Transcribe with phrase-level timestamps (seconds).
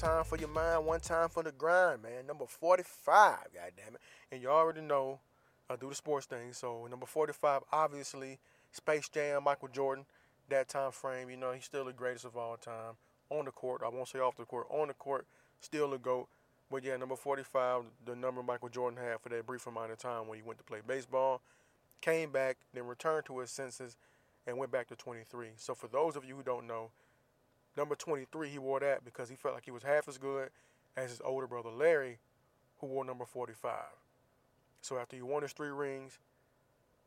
[0.00, 2.26] Time for your mind, one time for the grind, man.
[2.26, 4.00] Number 45, goddamn it.
[4.32, 5.20] And you already know
[5.68, 6.54] I do the sports thing.
[6.54, 8.38] So number 45, obviously,
[8.72, 10.06] Space Jam, Michael Jordan,
[10.48, 11.28] that time frame.
[11.28, 12.94] You know, he's still the greatest of all time.
[13.28, 14.68] On the court, I won't say off the court.
[14.70, 15.26] On the court,
[15.60, 16.28] still the GOAT.
[16.70, 20.28] But yeah, number 45, the number Michael Jordan had for that brief amount of time
[20.28, 21.42] when he went to play baseball,
[22.00, 23.98] came back, then returned to his senses,
[24.46, 25.48] and went back to 23.
[25.56, 26.90] So for those of you who don't know,
[27.76, 30.50] number 23, he wore that because he felt like he was half as good
[30.96, 32.18] as his older brother Larry,
[32.80, 33.72] who wore number 45.
[34.80, 36.18] So after he won his three rings,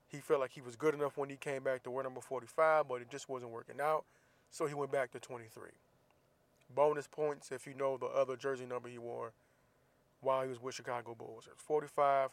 [0.07, 2.87] he felt like he was good enough when he came back to wear number 45,
[2.87, 4.05] but it just wasn't working out.
[4.51, 5.69] So he went back to 23.
[6.75, 9.31] Bonus points if you know the other jersey number he wore
[10.21, 11.47] while he was with Chicago Bulls.
[11.51, 12.29] It's 45,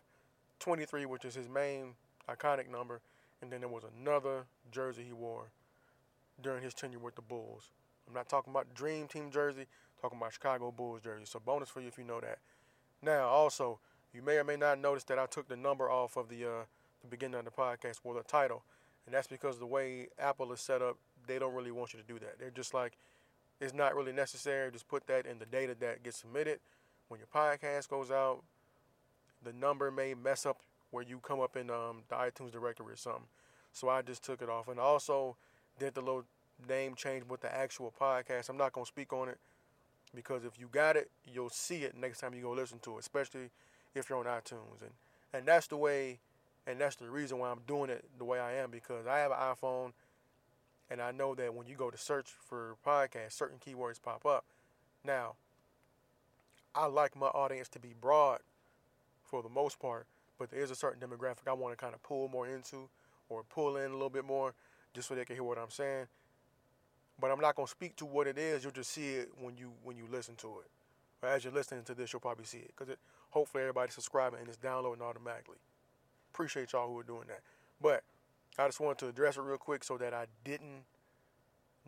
[0.61, 1.95] 23, which is his main
[2.29, 3.01] iconic number,
[3.41, 5.51] and then there was another jersey he wore
[6.43, 7.71] during his tenure with the Bulls.
[8.11, 9.67] I'm not talking about Dream Team jersey,
[10.03, 11.27] talking about Chicago Bulls jersey.
[11.27, 12.39] So bonus for you if you know that.
[13.03, 13.79] Now, also,
[14.13, 16.65] you may or may not notice that I took the number off of the uh,
[17.03, 18.65] the beginning of the podcast for the title,
[19.07, 20.99] and that's because the way Apple is set up,
[21.29, 22.39] they don't really want you to do that.
[22.41, 22.99] They're just like,
[23.61, 24.73] it's not really necessary.
[24.73, 26.59] Just put that in the data that gets submitted.
[27.09, 28.43] When your podcast goes out,
[29.43, 30.59] the number may mess up
[30.91, 33.29] where you come up in um, the iTunes directory or something.
[33.73, 35.37] So I just took it off, and also
[35.79, 36.25] did the little
[36.69, 38.49] name change with the actual podcast.
[38.49, 39.39] I'm not gonna speak on it
[40.15, 43.01] because if you got it, you'll see it next time you go listen to it,
[43.01, 43.51] especially
[43.95, 44.83] if you're on iTunes.
[44.83, 44.93] And
[45.33, 46.19] and that's the way,
[46.67, 49.31] and that's the reason why I'm doing it the way I am because I have
[49.31, 49.93] an iPhone,
[50.91, 54.45] and I know that when you go to search for podcasts, certain keywords pop up.
[55.05, 55.37] Now,
[56.75, 58.41] I like my audience to be broad
[59.25, 60.07] for the most part,
[60.39, 62.89] but there is a certain demographic I want to kind of pull more into
[63.29, 64.55] or pull in a little bit more
[64.93, 66.07] just so they can hear what I'm saying
[67.21, 68.63] but I'm not gonna speak to what it is.
[68.63, 70.71] You'll just see it when you when you listen to it.
[71.23, 72.99] Or as you're listening to this, you'll probably see it because it,
[73.31, 75.59] hopefully everybody's subscribing and it's downloading automatically.
[76.33, 77.41] Appreciate y'all who are doing that.
[77.81, 78.03] But
[78.59, 80.85] I just wanted to address it real quick so that I didn't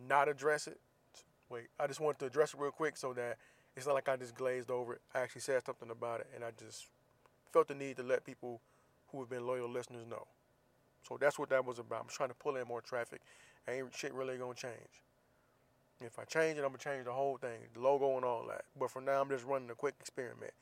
[0.09, 0.81] not address it.
[1.49, 3.39] Wait, I just wanted to address it real quick so that
[3.77, 5.01] it's not like I just glazed over it.
[5.15, 6.89] I actually said something about it, and I just
[7.53, 8.61] felt the need to let people
[9.11, 10.27] who have been loyal listeners know.
[11.07, 12.03] So that's what that was about.
[12.03, 13.21] I'm trying to pull in more traffic.
[13.69, 15.03] Ain't shit really gonna change.
[16.05, 18.65] If I change it, I'm gonna change the whole thing, the logo and all that.
[18.79, 20.53] But for now, I'm just running a quick experiment.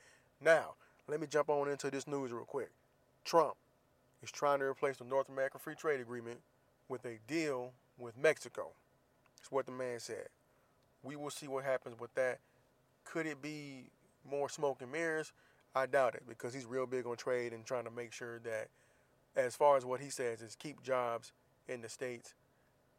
[0.40, 0.74] Now,
[1.08, 2.70] let me jump on into this news real quick.
[3.24, 3.56] Trump
[4.22, 6.40] is trying to replace the North American Free Trade Agreement
[6.88, 8.72] with a deal with Mexico.
[9.36, 10.28] That's what the man said.
[11.02, 12.38] We will see what happens with that.
[13.04, 13.84] Could it be
[14.28, 15.32] more smoke and mirrors?
[15.74, 18.68] I doubt it because he's real big on trade and trying to make sure that,
[19.36, 21.32] as far as what he says, is keep jobs
[21.68, 22.34] in the states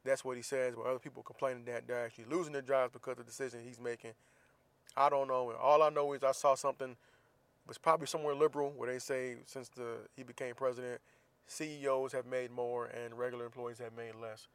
[0.06, 0.76] that's what he says.
[0.76, 3.80] But other people complaining that they're actually losing their jobs because of the decision he's
[3.80, 4.12] making.
[4.96, 5.54] I don't know.
[5.62, 6.96] All I know is I saw something.
[7.68, 11.00] was probably somewhere liberal where they say since the he became president,
[11.48, 14.48] CEOs have made more and regular employees have made less.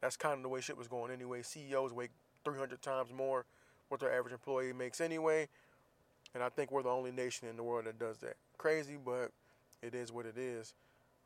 [0.00, 1.42] That's kind of the way shit was going anyway.
[1.42, 2.10] CEOs make
[2.44, 3.46] 300 times more
[3.88, 5.48] what their average employee makes anyway.
[6.34, 8.34] And I think we're the only nation in the world that does that.
[8.58, 9.30] Crazy, but
[9.82, 10.74] it is what it is.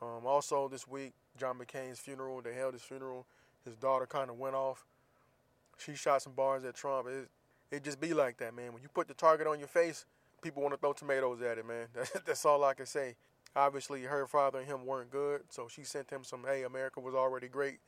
[0.01, 3.27] Um, also, this week, John McCain's funeral, they held his funeral
[3.69, 4.85] his daughter kind of went off.
[5.79, 7.07] She shot some bars at Trump.
[7.09, 7.29] It,
[7.71, 8.73] it just be like that, man.
[8.73, 10.07] When you put the target on your face,
[10.43, 11.87] people want to throw tomatoes at it, man.
[11.95, 13.17] That's, that's all I can say.
[13.57, 17.15] Obviously, her father and him weren't good, so she sent him some, hey, America was
[17.15, 17.79] already great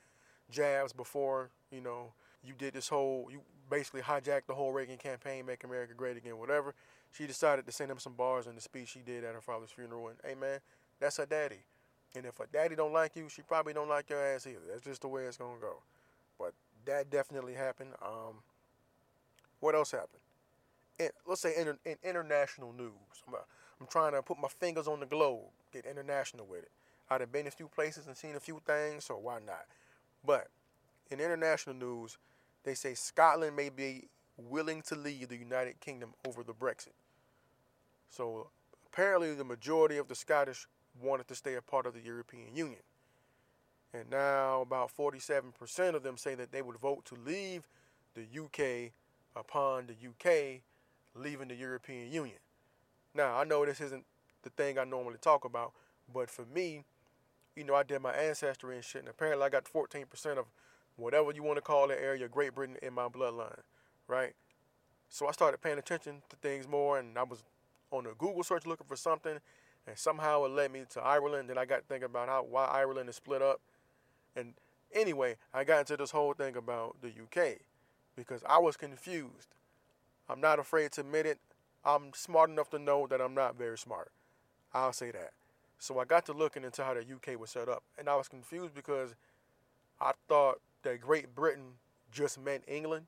[0.51, 2.13] jabs before, you know,
[2.43, 3.41] you did this whole, you
[3.71, 6.75] basically hijacked the whole Reagan campaign, make America great again, whatever.
[7.13, 9.71] She decided to send him some bars in the speech she did at her father's
[9.71, 10.09] funeral.
[10.09, 10.61] And, hey, man,
[10.99, 11.61] that's her daddy.
[12.17, 14.59] And if a daddy don't like you, she probably don't like your ass either.
[14.69, 15.77] That's just the way it's gonna go.
[16.39, 16.55] But
[16.87, 17.91] that definitely happened.
[18.03, 18.43] Um,
[19.61, 20.23] what else happened?
[20.99, 22.93] In, let's say in, in international news.
[23.29, 23.39] I'm, uh,
[23.81, 26.71] I'm trying to put my fingers on the globe, get international with it.
[27.09, 29.67] I've been a few places and seen a few things, so why not?
[30.25, 30.49] But
[31.11, 32.19] in international news,
[32.63, 36.93] they say Scotland may be willing to leave the United Kingdom over the Brexit.
[38.11, 38.49] So
[38.87, 40.67] apparently, the majority of the Scottish
[41.03, 42.81] wanted to stay a part of the European Union.
[43.93, 47.69] And now about 47% of them say that they would vote to leave
[48.15, 48.93] the UK
[49.35, 50.61] upon the UK
[51.15, 52.39] leaving the European Union.
[53.15, 54.05] Now, I know this isn't
[54.43, 55.73] the thing I normally talk about,
[56.13, 56.85] but for me,
[57.57, 60.47] you know, I did my ancestry and shit, and apparently I got 14% of
[60.97, 63.61] whatever you want to call that area, Great Britain, in my bloodline,
[64.07, 64.35] right?
[65.09, 67.43] So I started paying attention to things more, and I was
[67.91, 69.41] on a Google search looking for something,
[69.91, 71.51] and somehow it led me to Ireland.
[71.51, 73.61] Then I got thinking about how why Ireland is split up,
[74.37, 74.55] and
[74.93, 77.59] anyway, I got into this whole thing about the UK
[78.15, 79.49] because I was confused.
[80.29, 81.39] I'm not afraid to admit it.
[81.85, 84.13] I'm smart enough to know that I'm not very smart.
[84.73, 85.33] I'll say that.
[85.79, 88.29] So I got to looking into how the UK was set up, and I was
[88.29, 89.17] confused because
[90.01, 91.73] I thought that Great Britain
[92.13, 93.07] just meant England.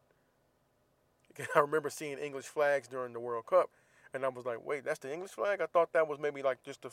[1.54, 3.70] I remember seeing English flags during the World Cup,
[4.14, 6.62] and I was like, "Wait, that's the English flag?" I thought that was maybe like
[6.62, 6.90] just the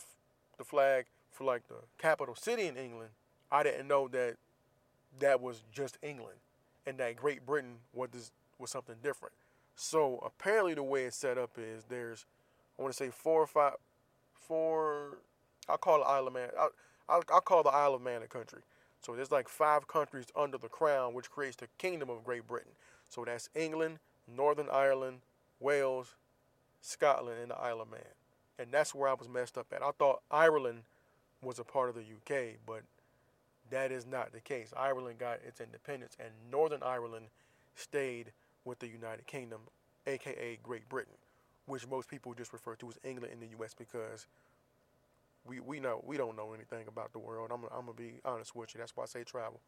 [0.57, 3.12] the flag for like the capital city in England.
[3.51, 4.38] I didn't know that
[5.19, 6.38] that was just England,
[6.86, 9.33] and that Great Britain was this, was something different.
[9.75, 12.25] So apparently, the way it's set up is there's,
[12.77, 13.75] I want to say four or five,
[14.33, 15.19] four.
[15.68, 16.50] I'll call it Isle of Man.
[16.60, 16.72] I'll,
[17.07, 18.62] I'll, I'll call the Isle of Man a country.
[19.01, 22.72] So there's like five countries under the crown, which creates the Kingdom of Great Britain.
[23.07, 25.19] So that's England, Northern Ireland,
[25.60, 26.15] Wales,
[26.81, 28.02] Scotland, and the Isle of Man.
[28.58, 29.81] And that's where I was messed up at.
[29.81, 30.84] I thought Ireland
[31.42, 32.81] was a part of the UK, but
[33.70, 34.74] that is not the case.
[34.76, 37.28] Ireland got its independence, and Northern Ireland
[37.76, 38.31] stayed
[38.66, 39.62] with the United Kingdom,
[40.06, 41.14] aka Great Britain,
[41.66, 44.28] which most people just refer to as England in the US because
[45.46, 47.52] we, we know we don't know anything about the world.
[47.54, 48.80] I'm, I'm gonna be honest with you.
[48.80, 49.62] That's why I say travel.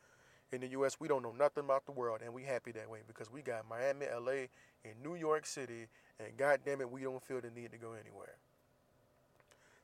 [0.52, 3.00] In the U.S., we don't know nothing about the world, and we happy that way
[3.08, 4.50] because we got Miami, L.A.,
[4.84, 5.88] and New York City,
[6.20, 8.36] and goddamn it, we don't feel the need to go anywhere.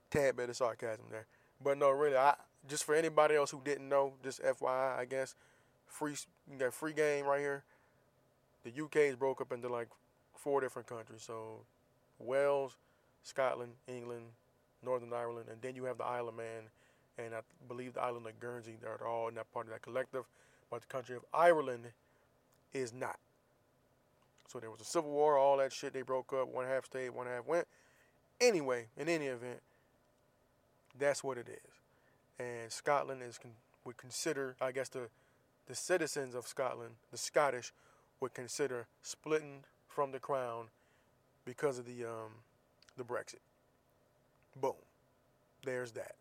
[0.09, 1.25] Tad bit of sarcasm there,
[1.63, 2.35] but no, really, I
[2.67, 5.35] just for anybody else who didn't know, just FYI, I guess,
[5.85, 6.15] free
[6.51, 7.63] you got free game right here.
[8.63, 9.89] The UK is broke up into like
[10.33, 11.61] four different countries, so
[12.19, 12.75] Wales,
[13.23, 14.25] Scotland, England,
[14.83, 16.63] Northern Ireland, and then you have the Isle of Man,
[17.17, 18.77] and I believe the island of Guernsey.
[18.81, 20.25] They're all in that part of that collective,
[20.69, 21.85] but the country of Ireland
[22.73, 23.17] is not.
[24.47, 25.93] So there was a civil war, all that shit.
[25.93, 26.47] They broke up.
[26.47, 27.67] One half stayed, one half went.
[28.39, 29.61] Anyway, in any event,
[30.97, 31.73] that's what it is.
[32.39, 33.39] And Scotland is
[33.83, 35.09] would consider, I guess, the
[35.67, 37.73] the citizens of Scotland, the Scottish,
[38.21, 40.67] would consider splitting from the crown
[41.45, 42.31] because of the um,
[42.95, 43.41] the Brexit.
[44.59, 44.73] Boom.
[45.63, 46.15] There's that.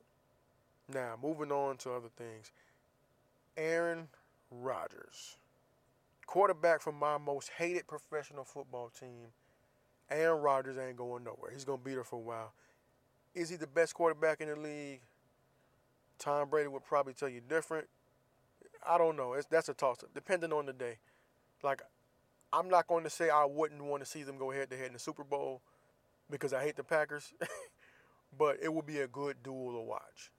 [0.92, 2.50] Now, moving on to other things.
[3.56, 4.08] Aaron
[4.50, 5.37] Rodgers,
[6.26, 9.28] quarterback for my most hated professional football team.
[10.10, 11.50] Aaron Rodgers ain't going nowhere.
[11.52, 12.52] He's going to be there for a while.
[13.34, 15.00] Is he the best quarterback in the league?
[16.19, 17.88] Tom Brady would probably tell you different.
[18.87, 19.32] I don't know.
[19.34, 20.99] It's, that's a toss up, depending on the day.
[21.62, 21.82] Like,
[22.52, 24.87] I'm not going to say I wouldn't want to see them go head to head
[24.87, 25.61] in the Super Bowl
[26.30, 27.35] because I hate the Packers.
[28.38, 30.30] but it would be a good duel to watch.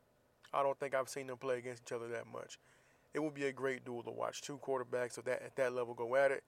[0.54, 2.58] I don't think I've seen them play against each other that much.
[3.18, 4.44] It would be a great duel to watch.
[4.44, 6.44] Two quarterbacks of that at that level go at it.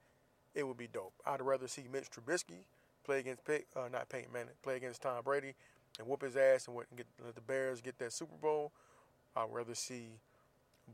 [0.54, 1.12] It would be dope.
[1.26, 2.62] I'd rather see Mitch Trubisky
[3.02, 5.54] play against uh, not Peyton Manning, play against Tom Brady
[5.98, 8.70] and whoop his ass and get let the Bears get that Super Bowl.
[9.34, 10.10] I'd rather see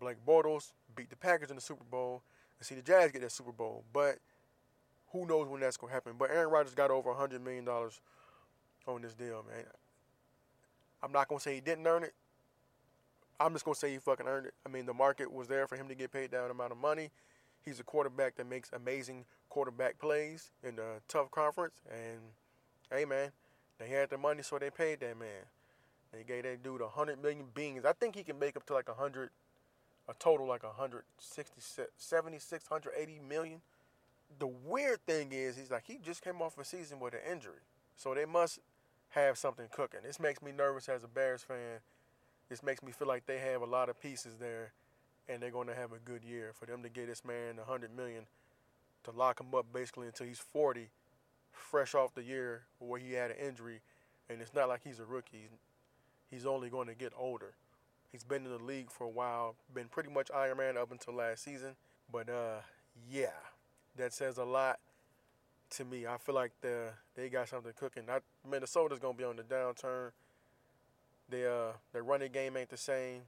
[0.00, 2.22] Blake Bortles beat the Packers in the Super Bowl
[2.58, 3.84] and see the Jags get that Super Bowl.
[3.92, 4.16] But
[5.12, 6.14] who knows when that's gonna happen?
[6.18, 8.00] But Aaron Rodgers got over hundred million dollars
[8.88, 9.66] on this deal, man.
[11.02, 12.14] I'm not gonna say he didn't earn it.
[13.38, 14.54] I'm just gonna say he fucking earned it.
[14.64, 17.10] I mean, the market was there for him to get paid that amount of money.
[17.64, 21.82] He's a quarterback that makes amazing quarterback plays in a tough conference.
[21.90, 22.20] And
[22.90, 23.32] hey, man,
[23.78, 25.44] they had the money, so they paid that man.
[26.12, 27.84] They gave that dude a hundred million beans.
[27.84, 29.30] I think he can make up to like a hundred,
[30.08, 31.60] a total like a hundred sixty,
[31.96, 33.60] seventy six hundred eighty million.
[34.38, 37.60] The weird thing is, he's like he just came off a season with an injury,
[37.96, 38.60] so they must
[39.10, 40.00] have something cooking.
[40.04, 41.80] This makes me nervous as a Bears fan.
[42.48, 44.72] This makes me feel like they have a lot of pieces there,
[45.28, 46.52] and they're going to have a good year.
[46.54, 48.26] For them to get this man a hundred million
[49.04, 50.90] to lock him up basically until he's 40,
[51.52, 53.80] fresh off the year where he had an injury,
[54.28, 55.48] and it's not like he's a rookie.
[56.30, 57.54] He's only going to get older.
[58.12, 61.14] He's been in the league for a while, been pretty much Iron Man up until
[61.14, 61.76] last season.
[62.10, 62.60] But uh,
[63.10, 63.34] yeah,
[63.96, 64.78] that says a lot
[65.70, 66.06] to me.
[66.06, 68.06] I feel like the they got something cooking.
[68.06, 70.10] Not Minnesota's gonna be on the downturn.
[71.28, 73.22] Their uh, their running game ain't the same.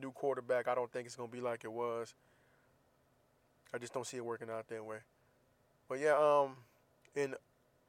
[0.00, 2.14] New quarterback, I don't think it's gonna be like it was.
[3.72, 4.98] I just don't see it working out that way.
[5.88, 6.56] But yeah, um,
[7.14, 7.34] in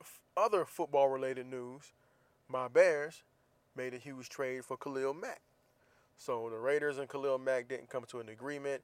[0.01, 1.93] f- other football related news,
[2.47, 3.23] my Bears
[3.75, 5.41] made a huge trade for Khalil Mack.
[6.17, 8.81] So the Raiders and Khalil Mack didn't come to an agreement.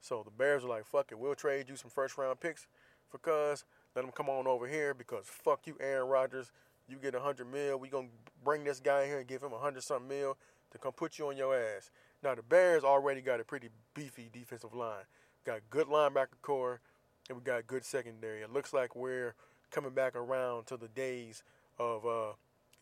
[0.00, 2.66] So the Bears were like, fuck it, we'll trade you some first round picks
[3.08, 6.52] for cuz Let him come on over here because fuck you, Aaron Rodgers.
[6.88, 7.78] You get a hundred mil.
[7.78, 8.08] We gonna
[8.42, 10.36] bring this guy here and give him a hundred something mil
[10.70, 11.90] to come put you on your ass.
[12.22, 15.04] Now the Bears already got a pretty beefy defensive line.
[15.44, 16.80] Got good linebacker core,
[17.28, 18.42] and we got good secondary.
[18.42, 19.34] It looks like we're
[19.70, 21.42] coming back around to the days
[21.78, 22.32] of uh,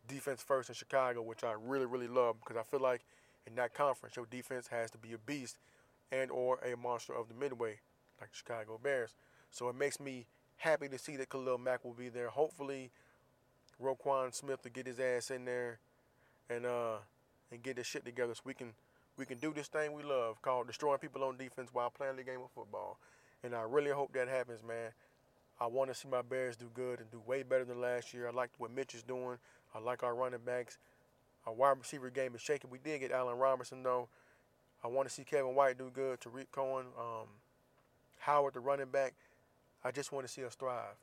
[0.09, 3.03] defense first in Chicago, which I really really love because I feel like
[3.47, 5.59] in that conference your defense has to be a beast
[6.11, 7.81] and or a monster of the midway
[8.21, 9.15] like the Chicago Bears.
[9.51, 12.29] So it makes me happy to see that Khalil Mack will be there.
[12.29, 12.91] Hopefully,
[13.81, 15.79] Roquan Smith to get his ass in there
[16.51, 16.97] and uh
[17.51, 18.73] and get this shit together so we can
[19.17, 22.23] we can do this thing we love called destroying people on defense while playing the
[22.23, 22.99] game of football.
[23.45, 24.93] And I really hope that happens, man.
[25.61, 28.29] I want to see my Bears do good and do way better than last year.
[28.29, 29.39] I like what Mitch is doing.
[29.75, 30.79] I like our running backs.
[31.47, 32.71] Our wide receiver game is shaking.
[32.71, 34.09] We did get Allen Robinson though.
[34.85, 36.21] I want to see Kevin White do good.
[36.21, 37.29] Tarik Cohen, um,
[38.19, 39.15] Howard, the running back.
[39.85, 40.97] I just want to see us thrive.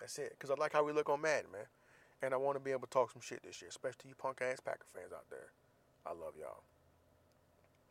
[0.00, 0.30] That's it.
[0.30, 1.66] Because I like how we look on Madden, man.
[2.22, 4.40] And I want to be able to talk some shit this year, especially you punk
[4.40, 5.50] ass Packer fans out there.
[6.06, 6.62] I love y'all.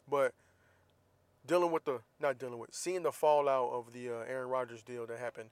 [0.09, 0.33] But
[1.45, 5.05] dealing with the, not dealing with, seeing the fallout of the uh, Aaron Rodgers deal
[5.07, 5.49] that happened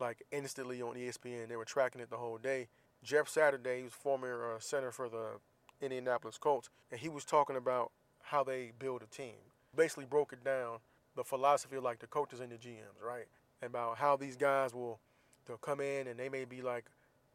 [0.00, 1.48] like instantly on ESPN.
[1.48, 2.68] They were tracking it the whole day.
[3.02, 5.38] Jeff Saturday, he was former uh, center for the
[5.80, 7.90] Indianapolis Colts, and he was talking about
[8.22, 9.34] how they build a team.
[9.76, 10.78] Basically broke it down,
[11.16, 13.26] the philosophy of like the coaches and the GMs, right?
[13.62, 15.00] About how these guys will
[15.46, 16.84] they'll come in and they may be like,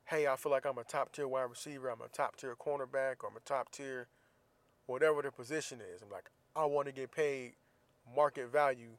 [0.07, 3.23] hey, I feel like I'm a top tier wide receiver, I'm a top tier cornerback,
[3.23, 4.07] or I'm a top tier
[4.85, 6.01] whatever the position is.
[6.01, 7.53] I'm like, I want to get paid
[8.15, 8.91] market value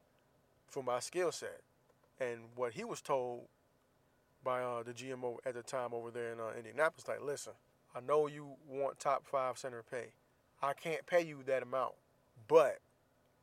[0.67, 1.61] for my skill set.
[2.19, 3.47] And what he was told
[4.43, 7.53] by uh, the GMO at the time over there in uh, Indianapolis, like, listen,
[7.95, 10.13] I know you want top five center pay.
[10.61, 11.93] I can't pay you that amount,
[12.47, 12.79] but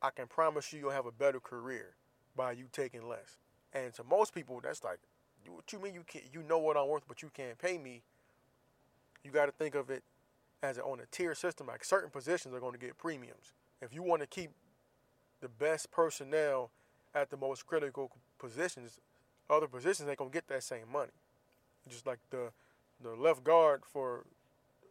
[0.00, 1.94] I can promise you you'll have a better career
[2.36, 3.38] by you taking less.
[3.72, 4.98] And to most people, that's like,
[5.48, 8.02] what you mean you can you know what I'm worth, but you can't pay me?
[9.24, 10.02] You got to think of it
[10.62, 11.66] as a, on a tier system.
[11.66, 13.52] Like certain positions are going to get premiums.
[13.82, 14.50] If you want to keep
[15.40, 16.70] the best personnel
[17.14, 19.00] at the most critical positions,
[19.48, 21.12] other positions ain't gonna get that same money.
[21.88, 22.50] Just like the
[23.02, 24.24] the left guard for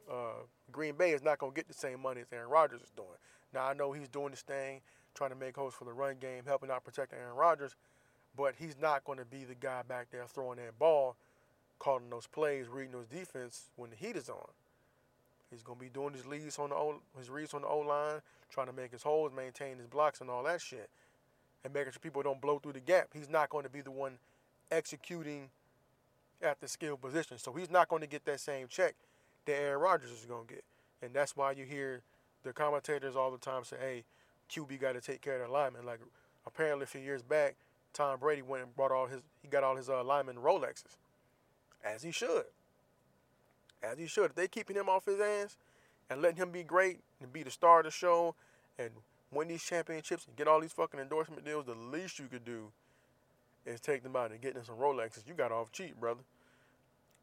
[0.09, 3.17] uh, Green Bay is not gonna get the same money as Aaron Rodgers is doing.
[3.53, 4.81] Now I know he's doing this thing,
[5.13, 7.75] trying to make hosts for the run game, helping out protect Aaron Rodgers,
[8.35, 11.15] but he's not gonna be the guy back there throwing that ball,
[11.79, 14.49] calling those plays, reading those defense when the heat is on.
[15.49, 18.21] He's gonna be doing his leads on the o, his reads on the O line,
[18.49, 20.89] trying to make his holes, maintain his blocks, and all that shit,
[21.63, 23.09] and making sure people don't blow through the gap.
[23.13, 24.17] He's not going to be the one
[24.71, 25.49] executing
[26.41, 28.95] at the skill position, so he's not going to get that same check
[29.45, 30.63] that Aaron Rodgers is going to get,
[31.01, 32.01] and that's why you hear
[32.43, 34.03] the commentators all the time say, "Hey,
[34.49, 35.99] QB got to take care of the lineman." Like
[36.45, 37.55] apparently a few years back,
[37.95, 40.97] Tom Brady went and brought all his he got all his uh, lineman Rolexes,
[41.83, 42.45] as he should
[43.85, 44.25] as he should.
[44.25, 45.57] If they keeping him off his ass
[46.09, 48.35] and letting him be great and be the star of the show
[48.77, 48.89] and
[49.31, 52.71] win these championships and get all these fucking endorsement deals, the least you could do
[53.65, 55.27] is take them out and get them some Rolexes.
[55.27, 56.21] You got off cheap, brother.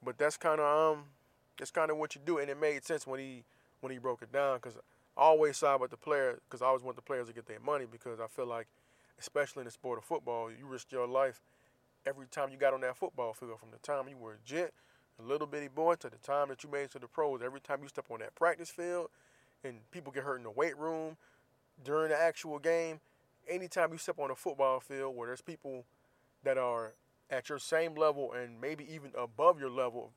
[0.05, 1.05] But that's kind of um,
[1.59, 3.45] that's kind of what you do, and it made sense when he
[3.81, 4.77] when he broke it down because
[5.17, 7.61] I always side with the player because I always want the players to get their
[7.61, 8.67] money because I feel like,
[9.23, 11.41] especially in the sport of football, you risk your life
[12.05, 14.75] every time you got on that football field from the time you were a jet
[15.19, 17.41] a little bitty boy to the time that you made it to the pros.
[17.43, 19.09] Every time you step on that practice field
[19.65, 21.17] and people get hurt in the weight room
[21.85, 23.01] during the actual game,
[23.49, 25.85] anytime you step on a football field where there's people
[26.45, 26.95] that are
[27.31, 30.13] at your same level and maybe even above your level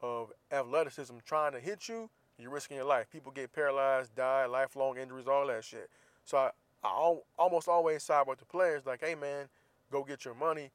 [0.00, 3.10] of athleticism trying to hit you, you're risking your life.
[3.10, 5.90] People get paralyzed, die, lifelong injuries, all that shit.
[6.24, 6.50] So I,
[6.84, 9.48] I almost always side with the players like, hey man,
[9.90, 10.70] go get your money.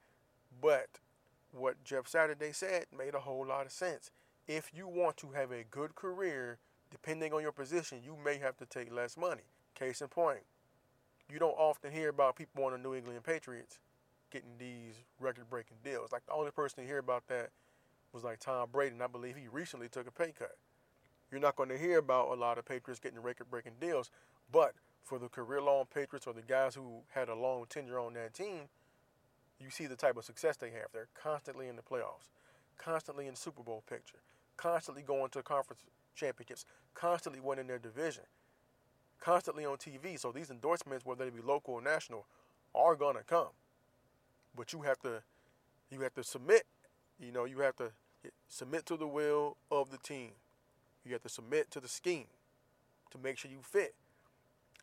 [0.62, 1.00] But
[1.52, 4.12] what Jeff Saturday said made a whole lot of sense.
[4.48, 6.58] If you want to have a good career,
[6.92, 9.44] depending on your position, you may have to take less money.
[9.76, 10.42] Case in point,
[11.32, 13.80] you don't often hear about people on the New England Patriots
[14.32, 16.12] getting these record breaking deals.
[16.12, 17.50] Like the only person to hear about that
[18.12, 20.56] was like Tom Brady, and I believe he recently took a pay cut.
[21.32, 24.12] You're not going to hear about a lot of Patriots getting record breaking deals,
[24.52, 28.14] but for the career long Patriots or the guys who had a long tenure on
[28.14, 28.70] that team,
[29.60, 30.88] you see the type of success they have.
[30.94, 32.30] They're constantly in the playoffs,
[32.78, 34.20] constantly in Super Bowl picture,
[34.58, 35.84] constantly going to conference
[36.16, 38.24] championships, constantly winning their division,
[39.20, 40.20] constantly on TV.
[40.20, 42.26] So these endorsements, whether they be local or national,
[42.74, 43.50] are gonna come.
[44.56, 45.22] But you have to,
[45.92, 46.64] you have to submit.
[47.20, 47.92] You know, you have to
[48.48, 50.32] submit to the will of the team.
[51.06, 52.28] You have to submit to the scheme
[53.12, 53.94] to make sure you fit,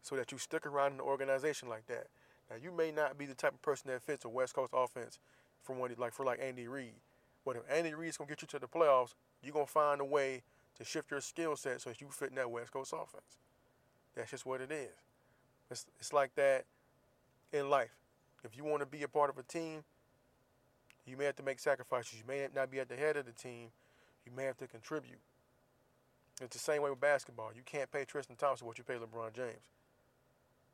[0.02, 2.07] so that you stick around in an organization like that.
[2.50, 5.19] Now, you may not be the type of person that fits a West Coast offense
[5.62, 6.95] from when like for like Andy Reid.
[7.45, 10.42] But if Andy Reid's gonna get you to the playoffs, you're gonna find a way
[10.76, 13.38] to shift your skill set so that you fit in that West Coast offense.
[14.14, 14.90] That's just what it is.
[15.71, 16.64] It's it's like that
[17.52, 17.95] in life.
[18.42, 19.85] If you want to be a part of a team,
[21.07, 22.19] you may have to make sacrifices.
[22.19, 23.69] You may not be at the head of the team.
[24.25, 25.21] You may have to contribute.
[26.40, 27.50] It's the same way with basketball.
[27.54, 29.69] You can't pay Tristan Thompson what you pay LeBron James.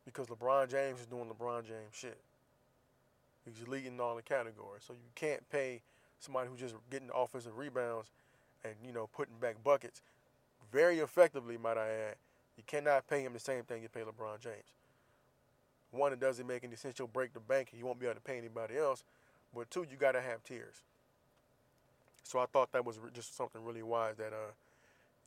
[0.06, 2.16] Because LeBron James is doing LeBron James shit.
[3.44, 4.84] He's leading all the categories.
[4.86, 5.82] So you can't pay
[6.18, 8.10] somebody who's just getting offensive rebounds
[8.64, 10.00] and, you know, putting back buckets
[10.72, 12.16] very effectively, might I add.
[12.56, 14.74] You cannot pay him the same thing you pay LeBron James.
[15.90, 16.98] One, it doesn't make any sense.
[16.98, 19.04] You'll break the bank and you won't be able to pay anybody else.
[19.54, 20.82] But two, you got to have tiers.
[22.22, 24.52] So I thought that was just something really wise that uh,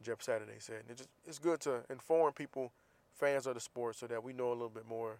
[0.03, 0.81] Jeff Saturday said.
[0.81, 2.71] And it just, it's good to inform people,
[3.19, 5.17] fans of the sport, so that we know a little bit more.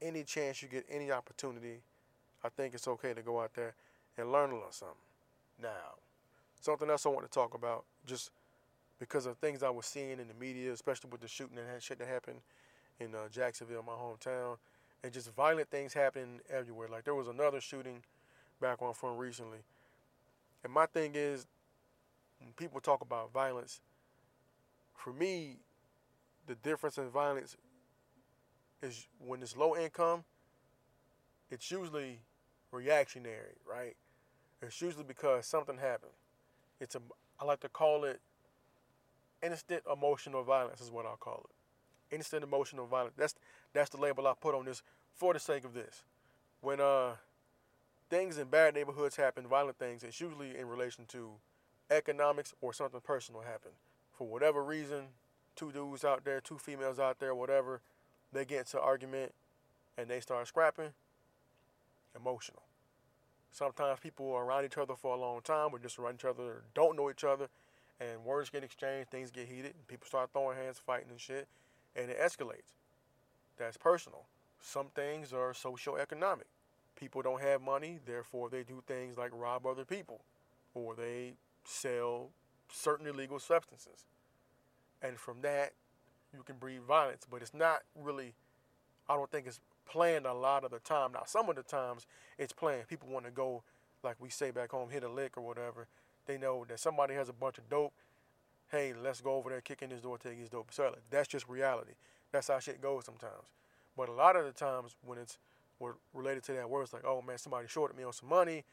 [0.00, 1.80] Any chance you get any opportunity,
[2.44, 3.74] I think it's okay to go out there
[4.16, 4.96] and learn a little something.
[5.60, 5.96] Now,
[6.60, 8.30] something else I want to talk about, just
[8.98, 11.98] because of things I was seeing in the media, especially with the shooting and shit
[11.98, 12.40] that happened
[13.00, 14.56] in uh, Jacksonville, my hometown,
[15.02, 16.88] and just violent things happening everywhere.
[16.88, 18.02] Like there was another shooting
[18.60, 19.58] back on from recently.
[20.64, 21.46] And my thing is,
[22.40, 23.80] when people talk about violence,
[24.94, 25.56] for me,
[26.46, 27.56] the difference in violence
[28.82, 30.24] is when it's low income,
[31.50, 32.20] it's usually
[32.72, 33.96] reactionary, right?
[34.62, 36.12] It's usually because something happened.
[36.80, 37.00] It's a
[37.40, 38.20] I like to call it
[39.42, 42.14] instant emotional violence is what I call it.
[42.14, 43.14] Instant emotional violence.
[43.16, 43.34] That's
[43.72, 44.82] that's the label I put on this
[45.14, 46.04] for the sake of this.
[46.60, 47.12] When uh
[48.08, 51.30] things in bad neighborhoods happen, violent things, it's usually in relation to
[51.90, 53.74] economics or something personal happened.
[54.16, 55.08] For whatever reason,
[55.56, 57.80] two dudes out there, two females out there, whatever,
[58.32, 59.32] they get into argument
[59.98, 60.90] and they start scrapping.
[62.14, 62.62] Emotional.
[63.50, 66.62] Sometimes people are around each other for a long time, or just around each other,
[66.74, 67.48] don't know each other,
[68.00, 71.48] and words get exchanged, things get heated, and people start throwing hands, fighting and shit,
[71.94, 72.76] and it escalates.
[73.56, 74.26] That's personal.
[74.60, 76.46] Some things are socio-economic
[76.96, 80.22] people don't have money, therefore they do things like rob other people
[80.74, 82.30] or they sell
[82.72, 84.04] certain illegal substances.
[85.02, 85.72] And from that,
[86.34, 88.34] you can breed violence, but it's not really,
[89.08, 91.12] I don't think it's planned a lot of the time.
[91.12, 92.06] Now, some of the times
[92.38, 92.88] it's planned.
[92.88, 93.62] People want to go,
[94.02, 95.86] like we say back home, hit a lick or whatever.
[96.26, 97.92] They know that somebody has a bunch of dope.
[98.70, 101.02] Hey, let's go over there, kick in his door, take his dope, sell it.
[101.10, 101.92] That's just reality.
[102.32, 103.52] That's how shit goes sometimes.
[103.96, 105.38] But a lot of the times when it's
[106.14, 106.82] related to that word.
[106.82, 108.64] It's like, oh man, somebody shorted me on some money.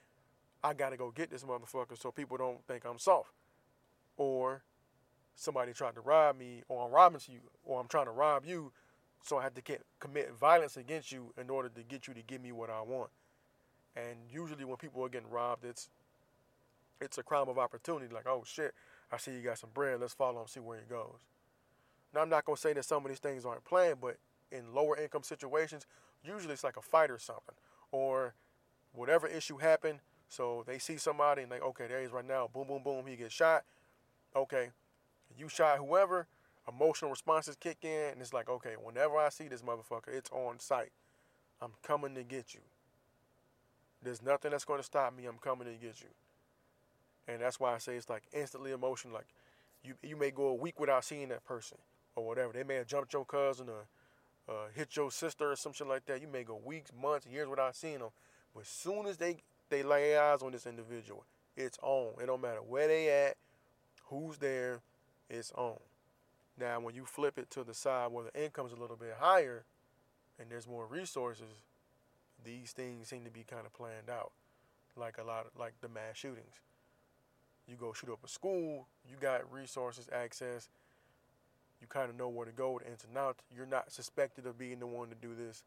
[0.64, 3.34] I gotta go get this motherfucker so people don't think I'm soft.
[4.18, 4.64] Or
[5.36, 8.72] somebody tried to rob me, or I'm robbing you, or I'm trying to rob you,
[9.24, 12.22] so I have to get, commit violence against you in order to get you to
[12.22, 13.10] give me what I want.
[13.96, 15.90] And usually when people are getting robbed, it's
[17.02, 18.14] it's a crime of opportunity.
[18.14, 18.74] Like, oh shit,
[19.12, 20.00] I see you got some bread.
[20.00, 21.20] Let's follow him, see where he goes.
[22.14, 24.18] Now I'm not gonna say that some of these things aren't planned, but
[24.52, 25.86] in lower income situations,
[26.24, 27.56] usually it's like a fight or something,
[27.92, 28.34] or
[28.94, 30.00] whatever issue happened.
[30.28, 32.50] So they see somebody and like, okay, there he is right now.
[32.52, 33.06] Boom, boom, boom.
[33.06, 33.64] He gets shot.
[34.36, 34.70] Okay,
[35.38, 36.28] you shot whoever.
[36.68, 40.60] Emotional responses kick in, and it's like, okay, whenever I see this motherfucker, it's on
[40.60, 40.92] sight.
[41.62, 42.62] I'm coming to get you.
[44.02, 45.26] There's nothing that's going to stop me.
[45.26, 46.08] I'm coming to get you.
[47.28, 49.14] And that's why I say it's like instantly emotional.
[49.14, 49.28] Like
[49.84, 51.78] you, you may go a week without seeing that person
[52.16, 52.54] or whatever.
[52.54, 53.88] They may have jumped your cousin or
[54.48, 57.48] uh, hit your sister or some shit like that, you may go weeks, months, years
[57.48, 58.10] without seeing them.
[58.54, 59.38] But as soon as they
[59.70, 61.24] they lay eyes on this individual,
[61.56, 62.22] it's on.
[62.22, 63.38] It don't matter where they at,
[64.06, 64.82] who's there,
[65.30, 65.80] it's on.
[66.60, 69.66] Now, when you flip it to the side where the income's a little bit higher,
[70.40, 71.64] and there's more resources,
[72.44, 74.32] these things seem to be kind of planned out,
[74.96, 76.62] like a lot of like the mass shootings.
[77.68, 80.70] You go shoot up a school, you got resources, access
[81.84, 83.44] you kind of know where to go and outs.
[83.54, 85.66] You're not suspected of being the one to do this.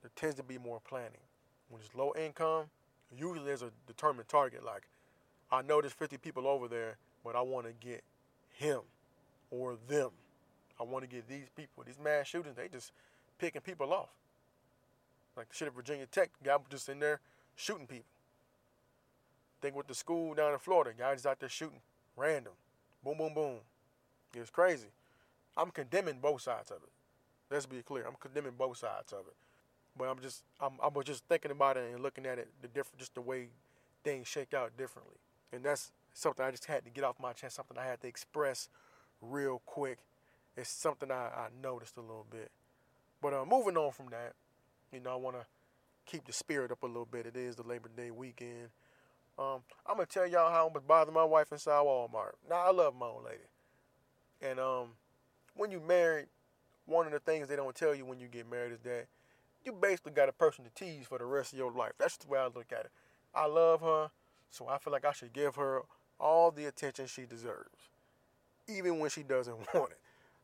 [0.00, 1.26] There tends to be more planning.
[1.68, 2.66] When it's low income,
[3.12, 4.64] usually there's a determined target.
[4.64, 4.86] Like,
[5.50, 8.04] I know there's 50 people over there, but I want to get
[8.60, 8.80] him
[9.50, 10.10] or them.
[10.78, 11.82] I want to get these people.
[11.84, 12.92] These mass shootings, they just
[13.38, 14.10] picking people off.
[15.36, 17.20] Like the shit at Virginia Tech, guy was just in there
[17.56, 18.04] shooting people.
[19.62, 21.80] Think with the school down in Florida, guys out there shooting
[22.16, 22.52] random.
[23.02, 23.56] Boom, boom, boom.
[24.34, 24.88] It's crazy.
[25.56, 26.90] I'm condemning both sides of it.
[27.50, 28.06] Let's be clear.
[28.06, 29.34] I'm condemning both sides of it.
[29.96, 32.68] But I'm just I'm I was just thinking about it and looking at it the
[32.68, 33.48] different just the way
[34.04, 35.16] things shake out differently.
[35.52, 38.08] And that's something I just had to get off my chest, something I had to
[38.08, 38.68] express
[39.20, 39.98] real quick.
[40.56, 42.50] It's something I, I noticed a little bit.
[43.22, 44.34] But uh, moving on from that,
[44.92, 45.46] you know, I want to
[46.06, 47.26] keep the spirit up a little bit.
[47.26, 48.70] It is the Labor Day weekend.
[49.38, 52.32] Um, I'm gonna tell y'all how it was bothering my wife inside Walmart.
[52.48, 53.38] Now I love my old lady,
[54.42, 54.88] and um,
[55.56, 56.26] when you married,
[56.84, 59.06] one of the things they don't tell you when you get married is that
[59.64, 61.92] you basically got a person to tease for the rest of your life.
[61.98, 62.90] That's the way I look at it.
[63.34, 64.10] I love her,
[64.50, 65.82] so I feel like I should give her
[66.20, 67.88] all the attention she deserves,
[68.68, 69.98] even when she doesn't want it.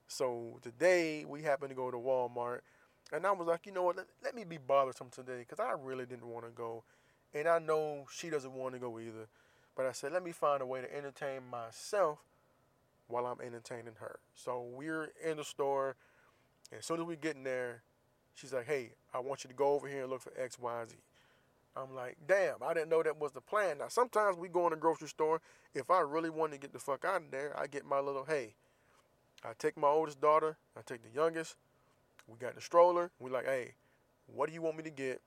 [0.09, 2.61] So today we happened to go to Walmart,
[3.13, 3.97] and I was like, you know what?
[3.97, 6.85] Let, let me be bothersome today because I really didn't want to go,
[7.35, 9.29] and I know she doesn't want to go either.
[9.77, 12.21] But I said, let me find a way to entertain myself
[13.09, 14.19] while I'm entertaining her.
[14.35, 15.97] So we're in the store.
[16.71, 17.83] And as soon as we get in there,
[18.35, 20.85] she's like, hey, I want you to go over here and look for X, Y,
[20.89, 20.97] Z.
[21.77, 23.79] I'm like, damn, I didn't know that was the plan.
[23.79, 25.43] Now, sometimes we go in the grocery store.
[25.75, 28.25] If I really want to get the fuck out of there, I get my little,
[28.25, 28.55] hey,
[29.45, 31.57] I take my oldest daughter, I take the youngest.
[32.27, 33.11] We got the stroller.
[33.21, 33.75] We like, hey,
[34.27, 35.21] what do you want me to get?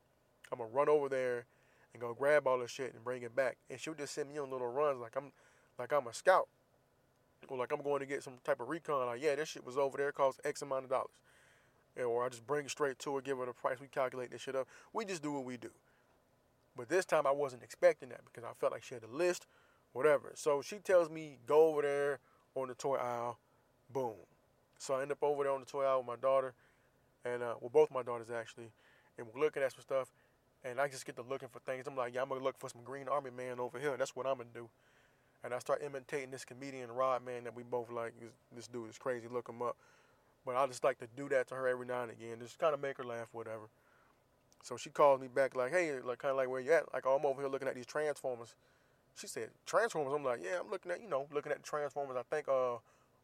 [0.51, 1.45] I'm gonna run over there
[1.93, 3.57] and go grab all this shit and bring it back.
[3.69, 5.31] And she'll just send me on little runs like I'm
[5.77, 6.47] like I'm a scout.
[7.47, 9.05] Or like I'm going to get some type of recon.
[9.05, 11.15] Like, yeah, this shit was over there, cost X amount of dollars.
[11.97, 14.41] or I just bring it straight to her, give her the price, we calculate this
[14.41, 14.67] shit up.
[14.91, 15.69] We just do what we do.
[16.79, 19.47] But this time I wasn't expecting that because I felt like she had a list,
[19.91, 20.31] whatever.
[20.35, 22.19] So she tells me, go over there
[22.55, 23.37] on the toy aisle,
[23.91, 24.13] boom.
[24.77, 26.53] So I end up over there on the toy aisle with my daughter,
[27.25, 28.71] and uh, well, both my daughters actually,
[29.17, 30.07] and we're looking at some stuff,
[30.63, 31.85] and I just get to looking for things.
[31.85, 33.97] I'm like, yeah, I'm gonna look for some Green Army Man over here.
[33.97, 34.69] That's what I'm gonna do.
[35.43, 38.13] And I start imitating this comedian Rod Man that we both like.
[38.55, 39.27] This dude is crazy.
[39.29, 39.75] Look him up.
[40.45, 42.73] But I just like to do that to her every now and again, just kind
[42.73, 43.67] of make her laugh, whatever.
[44.63, 46.93] So she calls me back like, hey, like kind of like where you at?
[46.93, 48.55] Like oh, I'm over here looking at these Transformers.
[49.15, 50.13] She said Transformers.
[50.13, 52.17] I'm like, yeah, I'm looking at you know looking at the Transformers.
[52.17, 52.77] I think uh,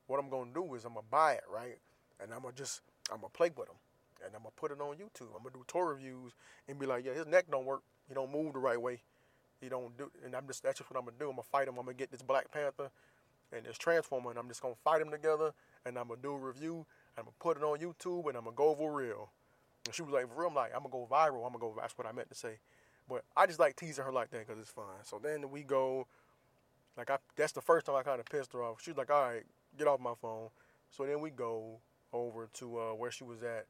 [0.08, 1.78] what I'm gonna do is I'm gonna buy it right,
[2.22, 3.78] and I'm gonna just I'm gonna play with them,
[4.26, 5.36] and I'm gonna put it on YouTube.
[5.36, 6.34] I'm gonna do tour reviews
[6.68, 7.82] and be like, yeah, his neck don't work.
[8.08, 9.02] He don't move the right way.
[9.62, 11.30] He don't do, and I'm just that's just what I'm gonna do.
[11.30, 11.78] I'm gonna fight him.
[11.78, 12.90] I'm gonna get this Black Panther
[13.52, 15.54] and this Transformer, and I'm just gonna fight them together,
[15.86, 16.86] and I'm gonna do a review.
[17.18, 19.30] I'm gonna put it on YouTube, and I'm gonna go over real.
[19.86, 21.46] And she was like, for real, I'm like, I'm gonna go viral.
[21.46, 21.76] I'm gonna go.
[21.80, 22.58] That's what I meant to say.
[23.08, 24.86] But I just like teasing her like that because it's fun.
[25.04, 26.08] So then we go,
[26.98, 28.82] like I, that's the first time I kind of pissed her off.
[28.82, 29.44] She was like, all right,
[29.78, 30.50] get off my phone.
[30.90, 31.80] So then we go
[32.14, 33.68] over to uh, where she was at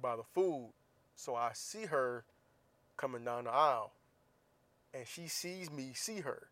[0.00, 0.72] by the food.
[1.16, 2.24] So I see her
[2.96, 3.92] coming down the aisle,
[4.94, 6.48] and she sees me see her.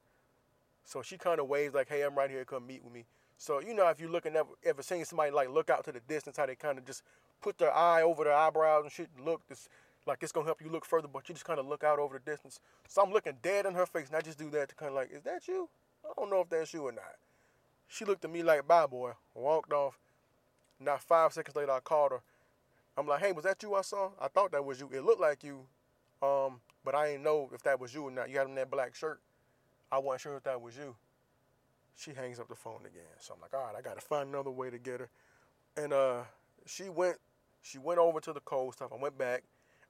[0.85, 2.45] So she kind of waves like, "Hey, I'm right here.
[2.45, 3.05] Come meet with me."
[3.39, 6.01] So you know, if you're looking ever ever seen somebody like look out to the
[6.01, 7.03] distance, how they kind of just
[7.41, 9.69] put their eye over their eyebrows and shit, look this
[10.07, 12.19] like it's gonna help you look further, but you just kind of look out over
[12.19, 12.61] the distance.
[12.87, 14.95] So I'm looking dead in her face, and I just do that to kind of
[14.95, 15.69] like, "Is that you?"
[16.05, 17.17] I don't know if that's you or not.
[17.89, 19.99] She looked at me like, "Bye, boy," walked off.
[20.79, 22.23] Not five seconds later, I called her.
[22.97, 24.13] I'm like, "Hey, was that you I saw?
[24.21, 24.89] I thought that was you.
[24.93, 25.67] It looked like you,
[26.23, 28.31] um, but I didn't know if that was you or not.
[28.31, 29.21] You had on that black shirt.
[29.91, 30.95] I wasn't sure if that was you."
[31.97, 33.17] She hangs up the phone again.
[33.19, 35.11] So I'm like, "All right, I gotta find another way to get her."
[35.77, 36.23] And uh,
[36.67, 37.17] she went,
[37.63, 38.93] she went over to the cold stuff.
[38.93, 39.43] I went back,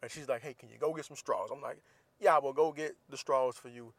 [0.03, 1.83] and she's like, "Hey, can you go get some straws?" I'm like,
[2.21, 3.93] "Yeah, I will go get the straws for you."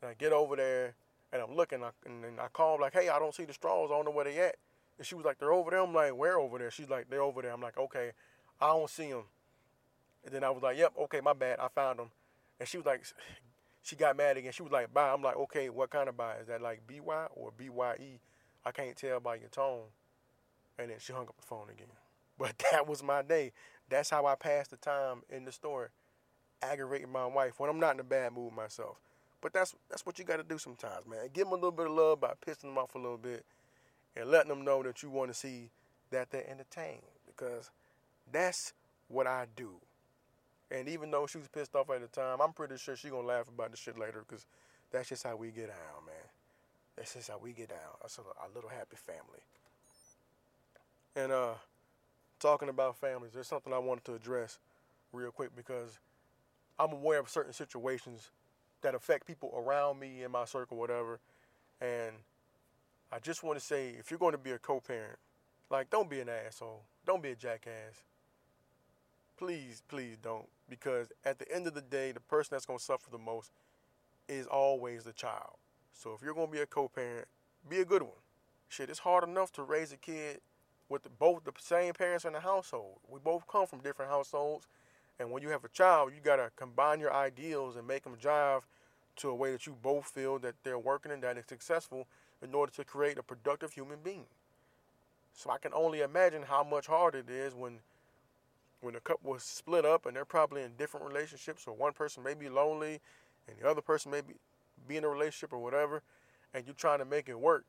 [0.00, 0.94] And I get over there
[1.32, 3.90] and I'm looking, and I call like, hey, I don't see the straws.
[3.92, 4.56] I don't know where they at.
[4.98, 5.80] And she was like, they're over there.
[5.80, 6.70] I'm like, where over there?
[6.70, 7.52] She's like, they're over there.
[7.52, 8.10] I'm like, okay,
[8.60, 9.24] I don't see them.
[10.24, 11.58] And then I was like, yep, okay, my bad.
[11.60, 12.10] I found them.
[12.58, 13.04] And she was like,
[13.82, 14.52] she got mad again.
[14.52, 15.12] She was like, bye.
[15.12, 16.36] I'm like, okay, what kind of bye?
[16.40, 18.18] Is that like B-Y or B-Y-E?
[18.64, 19.84] I can't tell by your tone.
[20.78, 21.86] And then she hung up the phone again.
[22.40, 23.52] But that was my day.
[23.88, 25.90] That's how I passed the time in the store,
[26.62, 28.96] aggravating my wife when I'm not in a bad mood myself.
[29.42, 31.28] But that's that's what you got to do sometimes, man.
[31.32, 33.44] Give them a little bit of love by pissing them off a little bit
[34.16, 35.70] and letting them know that you want to see
[36.10, 37.70] that they're entertained because
[38.30, 38.72] that's
[39.08, 39.74] what I do.
[40.70, 43.20] And even though she was pissed off at the time, I'm pretty sure she's to
[43.20, 44.46] laugh about the shit later because
[44.92, 46.14] that's just how we get down, man.
[46.96, 47.78] That's just how we get down.
[48.00, 49.40] That's a, a little happy family.
[51.16, 51.54] And uh,
[52.40, 54.58] talking about families, there's something I wanted to address
[55.12, 55.98] real quick because
[56.78, 58.30] I'm aware of certain situations
[58.82, 61.20] that affect people around me in my circle, whatever.
[61.80, 62.16] And
[63.12, 65.18] I just want to say, if you're going to be a co-parent,
[65.70, 68.02] like don't be an asshole, don't be a jackass.
[69.36, 72.84] Please, please don't, because at the end of the day, the person that's going to
[72.84, 73.52] suffer the most
[74.28, 75.56] is always the child.
[75.92, 77.26] So if you're going to be a co-parent,
[77.68, 78.12] be a good one.
[78.68, 80.40] Shit, it's hard enough to raise a kid
[80.90, 82.98] with both the same parents in the household.
[83.08, 84.66] We both come from different households
[85.20, 88.16] and when you have a child, you got to combine your ideals and make them
[88.16, 88.62] jive
[89.16, 92.06] to a way that you both feel that they're working and that it's successful
[92.42, 94.24] in order to create a productive human being.
[95.34, 97.80] So I can only imagine how much harder it is when
[98.80, 102.22] when a couple is split up and they're probably in different relationships, or one person
[102.22, 102.98] may be lonely
[103.46, 104.32] and the other person may be,
[104.88, 106.00] be in a relationship or whatever,
[106.54, 107.66] and you're trying to make it work.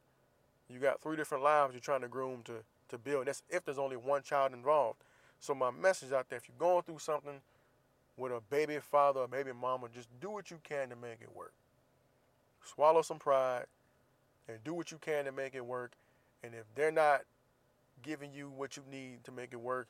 [0.70, 3.28] You got three different lives you're trying to groom to, to build.
[3.28, 5.00] That's if there's only one child involved.
[5.40, 7.42] So my message out there, if you're going through something
[8.16, 11.36] with a baby father or baby mama, just do what you can to make it
[11.36, 11.54] work.
[12.64, 13.66] Swallow some pride
[14.48, 15.94] and do what you can to make it work.
[16.44, 17.22] And if they're not
[18.04, 19.88] giving you what you need to make it work,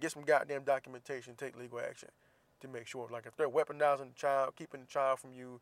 [0.00, 2.08] get some goddamn documentation, take legal action
[2.60, 3.08] to make sure.
[3.10, 5.60] Like if they're weaponizing the child, keeping the child from you,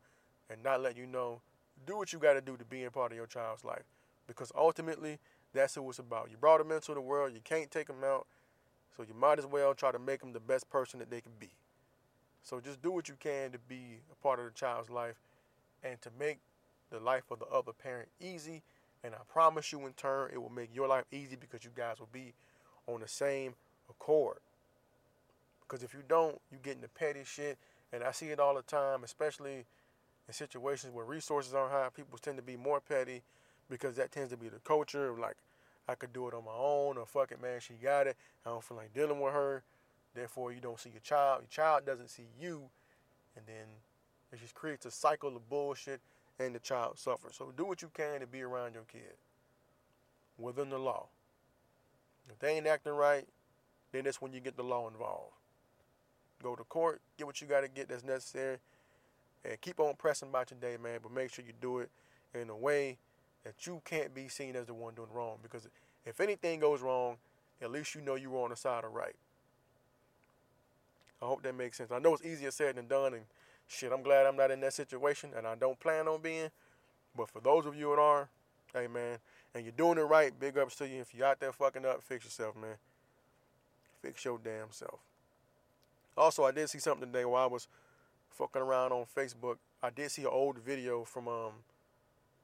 [0.51, 1.41] and not letting you know,
[1.87, 3.85] do what you got to do to be a part of your child's life,
[4.27, 5.19] because ultimately
[5.59, 6.31] that's who it's about.
[6.31, 8.27] You brought them into the world, you can't take them out,
[8.97, 11.33] so you might as well try to make them the best person that they can
[11.39, 11.51] be.
[12.43, 15.17] So just do what you can to be a part of the child's life,
[15.83, 16.39] and to make
[16.91, 18.63] the life of the other parent easy.
[19.05, 22.01] And I promise you, in turn, it will make your life easy because you guys
[22.01, 22.33] will be
[22.87, 23.55] on the same
[23.89, 24.39] accord.
[25.61, 27.59] Because if you don't, you get into petty shit.
[27.93, 29.67] And I see it all the time, especially
[30.27, 31.89] in situations where resources aren't high.
[31.95, 33.23] People tend to be more petty
[33.71, 35.15] because that tends to be the culture.
[35.19, 35.37] Like,
[35.89, 38.17] I could do it on my own, or fuck it, man, she got it.
[38.45, 39.63] I don't feel like dealing with her.
[40.15, 41.43] Therefore, you don't see your child.
[41.43, 42.69] Your child doesn't see you.
[43.37, 43.67] And then
[44.33, 46.01] it just creates a cycle of bullshit,
[46.39, 47.37] and the child suffers.
[47.37, 49.15] So do what you can to be around your kid
[50.37, 51.07] within the law.
[52.29, 53.27] If they ain't acting right,
[53.93, 55.33] then that's when you get the law involved.
[56.43, 58.59] Go to court, get what you got to get that's necessary,
[59.45, 61.01] and keep on pressing about your day, man.
[61.03, 61.91] But make sure you do it
[62.35, 62.99] in a way
[63.45, 65.39] that you can't be seen as the one doing wrong.
[65.43, 65.69] Because
[66.05, 67.17] if anything goes wrong,
[67.61, 69.17] at least you know you were on the side of right.
[71.21, 71.91] I hope that makes sense.
[71.91, 73.25] I know it's easier said than done, and
[73.67, 76.51] shit, I'm glad I'm not in that situation, and I don't plan on being.
[77.17, 78.29] But for those of you that are,
[78.73, 79.19] hey man,
[79.55, 81.01] and you're doing it right, big ups to you.
[81.01, 82.77] If you're out there fucking up, fix yourself, man.
[84.03, 85.01] Fix your damn self.
[86.17, 87.67] Also, I did see something today while I was
[88.31, 89.57] fucking around on Facebook.
[89.83, 91.53] I did see an old video from um,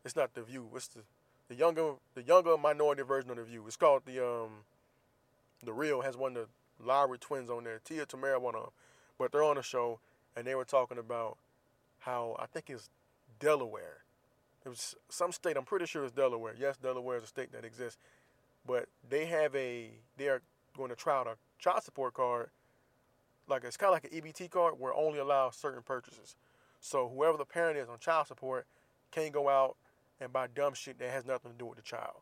[0.05, 0.69] it's not the View.
[0.75, 1.01] It's the
[1.49, 3.64] the younger the younger minority version of the View.
[3.67, 4.64] It's called the um,
[5.62, 7.81] the Real has one of the Mowry twins on there.
[7.85, 8.71] Tia Tamera one of them,
[9.19, 10.01] but they're on the show
[10.37, 11.38] and they were talking about
[12.01, 12.90] how I think it's
[13.38, 13.99] Delaware.
[14.64, 15.57] It was some state.
[15.57, 16.55] I'm pretty sure it's Delaware.
[16.59, 17.99] Yes, Delaware is a state that exists,
[18.67, 20.43] but they have a they are
[20.77, 22.51] going to try out a child support card,
[23.49, 26.37] like it's kind of like an EBT card where only allow certain purchases.
[26.81, 28.67] So whoever the parent is on child support
[29.11, 29.77] can't go out
[30.20, 32.16] and buy dumb shit that has nothing to do with the child.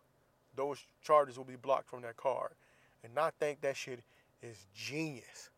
[0.55, 2.52] Those charges will be blocked from that card.
[3.05, 4.00] And I think that shit
[4.42, 5.50] is genius.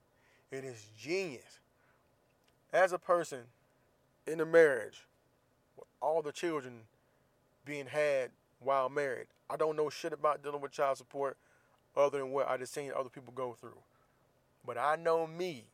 [0.51, 1.61] It is genius.
[2.73, 3.40] As a person
[4.27, 5.07] in a marriage,
[5.77, 6.81] with all the children
[7.64, 11.37] being had while married, I don't know shit about dealing with child support
[11.97, 13.79] other than what I just seen other people go through.
[14.66, 15.64] But I know me,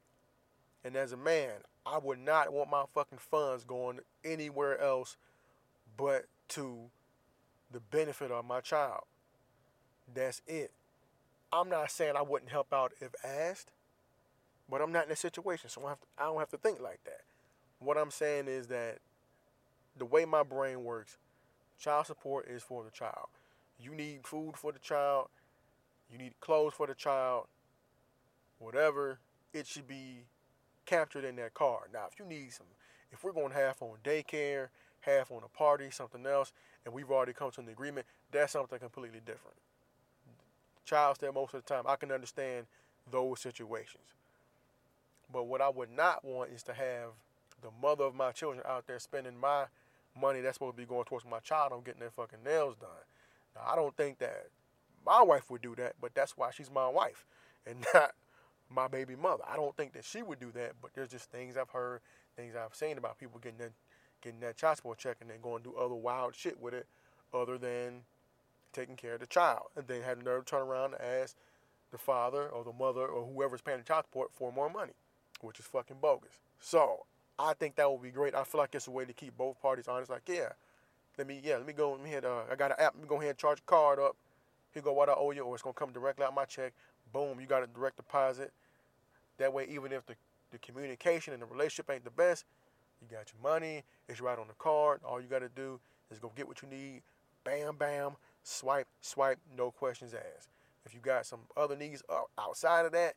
[0.84, 1.52] and as a man,
[1.86, 5.16] I would not want my fucking funds going anywhere else
[6.00, 6.90] but to
[7.72, 9.04] the benefit of my child.
[10.12, 10.72] That's it.
[11.52, 13.72] I'm not saying I wouldn't help out if asked,
[14.68, 17.00] but I'm not in a situation, so I, to, I don't have to think like
[17.04, 17.22] that.
[17.80, 18.98] What I'm saying is that
[19.96, 21.16] the way my brain works,
[21.78, 23.28] child support is for the child.
[23.78, 25.28] You need food for the child,
[26.12, 27.46] you need clothes for the child,
[28.58, 29.18] whatever,
[29.52, 30.24] it should be
[30.86, 31.88] captured in that card.
[31.92, 32.66] Now, if you need some,
[33.10, 34.68] if we're going half on daycare,
[35.00, 36.52] half on a party, something else,
[36.84, 39.56] and we've already come to an agreement, that's something completely different.
[40.84, 42.66] Child stay most of the time, I can understand
[43.10, 44.14] those situations.
[45.32, 47.10] But what I would not want is to have
[47.62, 49.66] the mother of my children out there spending my
[50.18, 52.90] money that's supposed to be going towards my child on getting their fucking nails done.
[53.54, 54.46] Now, I don't think that
[55.06, 57.26] my wife would do that, but that's why she's my wife
[57.66, 58.12] and not
[58.68, 59.44] my baby mother.
[59.48, 62.00] I don't think that she would do that, but there's just things I've heard,
[62.36, 63.72] things I've seen about people getting that
[64.22, 66.86] getting that child support check and then going to do other wild shit with it
[67.32, 68.02] other than
[68.72, 69.66] taking care of the child.
[69.76, 71.36] And then had to turn around and ask
[71.90, 74.92] the father or the mother or whoever's paying the child support for more money,
[75.40, 76.38] which is fucking bogus.
[76.60, 77.06] So
[77.38, 78.34] I think that would be great.
[78.34, 80.10] I feel like it's a way to keep both parties honest.
[80.10, 80.50] Like, yeah,
[81.18, 81.98] let me, yeah, let me go.
[82.04, 82.24] Hit.
[82.24, 82.94] Uh, I got an app.
[82.94, 84.16] Let me go ahead and charge a card up.
[84.72, 86.72] Here go what I owe you, or it's gonna come directly out my check.
[87.12, 88.52] Boom, you got a direct deposit.
[89.38, 90.14] That way, even if the,
[90.52, 92.44] the communication and the relationship ain't the best,
[93.00, 93.82] you got your money.
[94.08, 95.00] It's right on the card.
[95.04, 97.02] All you got to do is go get what you need.
[97.44, 98.12] Bam, bam.
[98.42, 99.38] Swipe, swipe.
[99.56, 100.48] No questions asked.
[100.84, 102.02] If you got some other needs
[102.38, 103.14] outside of that,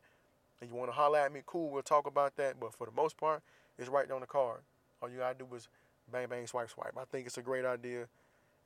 [0.60, 1.70] and you want to holler at me, cool.
[1.70, 2.60] We'll talk about that.
[2.60, 3.42] But for the most part,
[3.78, 4.60] it's right on the card.
[5.02, 5.68] All you gotta do is
[6.10, 6.94] bang, bang, swipe, swipe.
[6.96, 8.06] I think it's a great idea,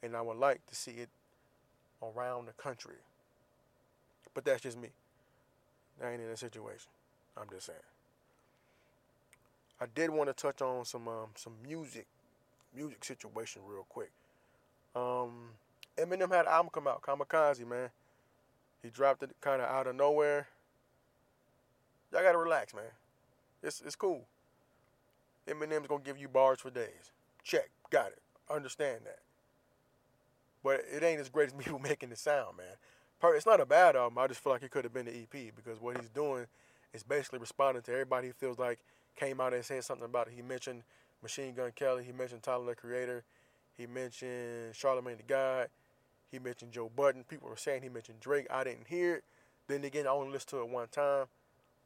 [0.03, 1.09] and I would like to see it
[2.03, 2.97] around the country.
[4.35, 4.89] But that's just me.
[6.03, 6.91] I ain't in a situation.
[7.37, 7.79] I'm just saying.
[9.81, 12.07] I did want to touch on some um, some music,
[12.75, 14.11] music situation real quick.
[14.95, 15.51] Um,
[15.97, 17.91] Eminem had an album come out, Kamikaze, man.
[18.83, 20.49] He dropped it kind of out of nowhere.
[22.13, 22.85] Y'all gotta relax, man.
[23.63, 24.25] It's it's cool.
[25.49, 27.13] Eminem's gonna give you bars for days.
[27.43, 28.19] Check, got it.
[28.51, 29.21] Understand that.
[30.63, 32.67] But it ain't as great as people making it sound, man.
[33.35, 34.19] It's not a bad album.
[34.19, 36.47] I just feel like it could have been the EP because what he's doing
[36.93, 38.79] is basically responding to everybody he feels like
[39.19, 40.35] came out and said something about it.
[40.37, 40.83] He mentioned
[41.23, 42.05] Machine Gun Kelly.
[42.05, 43.25] He mentioned Tyler the Creator.
[43.77, 45.69] He mentioned Charlemagne the God.
[46.31, 47.25] He mentioned Joe Budden.
[47.25, 48.47] People were saying he mentioned Drake.
[48.51, 49.25] I didn't hear it.
[49.67, 51.27] Then again, I only listened to it one time.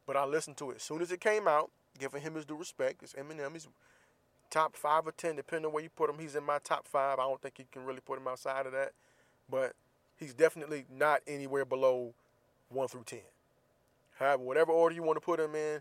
[0.07, 2.57] But I listened to it as soon as it came out, giving him his due
[2.57, 3.03] respect.
[3.03, 3.53] It's Eminem.
[3.53, 3.69] He's
[4.51, 6.19] top five or ten, depending on where you put him.
[6.19, 7.19] He's in my top five.
[7.19, 8.93] I don't think you can really put him outside of that.
[9.49, 9.75] But
[10.17, 12.15] he's definitely not anywhere below
[12.69, 13.21] one through ten.
[14.19, 15.81] However, whatever order you want to put him in,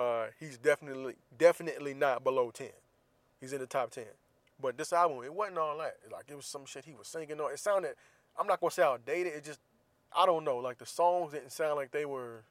[0.00, 2.70] uh, he's definitely definitely not below ten.
[3.40, 4.04] He's in the top ten.
[4.60, 5.96] But this album, it wasn't all that.
[6.10, 7.52] Like it was some shit he was singing on.
[7.52, 7.92] It sounded.
[8.38, 9.34] I'm not gonna say outdated.
[9.34, 9.60] It just,
[10.16, 10.56] I don't know.
[10.56, 12.44] Like the songs didn't sound like they were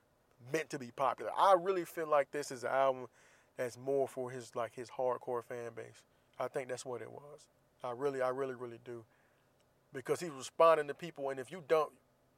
[0.53, 1.31] meant to be popular.
[1.37, 3.07] I really feel like this is an album
[3.57, 6.03] that's more for his like his hardcore fan base.
[6.39, 7.47] I think that's what it was.
[7.83, 9.03] I really, I really, really do.
[9.91, 11.91] Because he's responding to people, and if you don't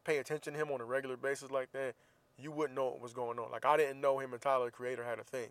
[0.05, 1.95] pay attention to him on a regular basis like that,
[2.37, 3.51] you wouldn't know what was going on.
[3.51, 5.49] Like I didn't know him and Tyler the Creator had a thing.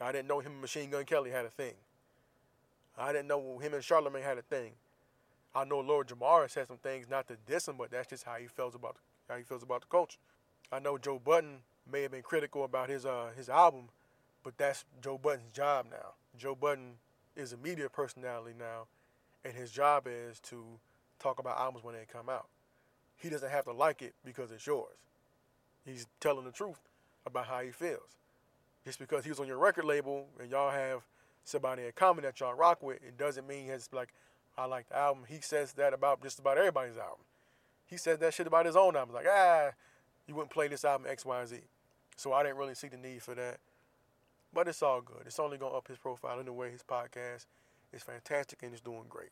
[0.00, 1.74] I didn't know him and Machine Gun Kelly had a thing.
[2.98, 4.72] I didn't know him and Charlemagne had a thing.
[5.54, 8.34] I know Lord Jamar said some things not to diss him, but that's just how
[8.34, 8.96] he feels about
[9.28, 10.18] how he feels about the culture.
[10.70, 13.88] I know Joe Budden may have been critical about his uh, his album,
[14.42, 16.14] but that's Joe Budden's job now.
[16.36, 16.94] Joe Budden
[17.36, 18.86] is a media personality now,
[19.44, 20.64] and his job is to
[21.18, 22.48] talk about albums when they come out.
[23.16, 24.96] He doesn't have to like it because it's yours.
[25.86, 26.80] He's telling the truth
[27.24, 28.18] about how he feels.
[28.84, 31.02] Just because he was on your record label and y'all have
[31.44, 34.12] somebody in common that y'all rock with, it doesn't mean he he's like,
[34.58, 35.24] I like the album.
[35.28, 37.24] He says that about just about everybody's album.
[37.86, 39.14] He says that shit about his own album.
[39.14, 39.70] Like, ah,
[40.26, 41.56] you wouldn't play this album X, Y, and Z.
[42.16, 43.58] So I didn't really see the need for that.
[44.52, 45.22] But it's all good.
[45.26, 46.72] It's only gonna up his profile anyway.
[46.72, 47.46] His podcast
[47.92, 49.30] is fantastic and it's doing great.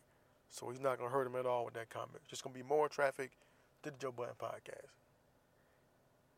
[0.51, 2.17] So he's not gonna hurt him at all with that comment.
[2.17, 3.31] It's just gonna be more traffic
[3.83, 5.04] to the Joe Budden podcast.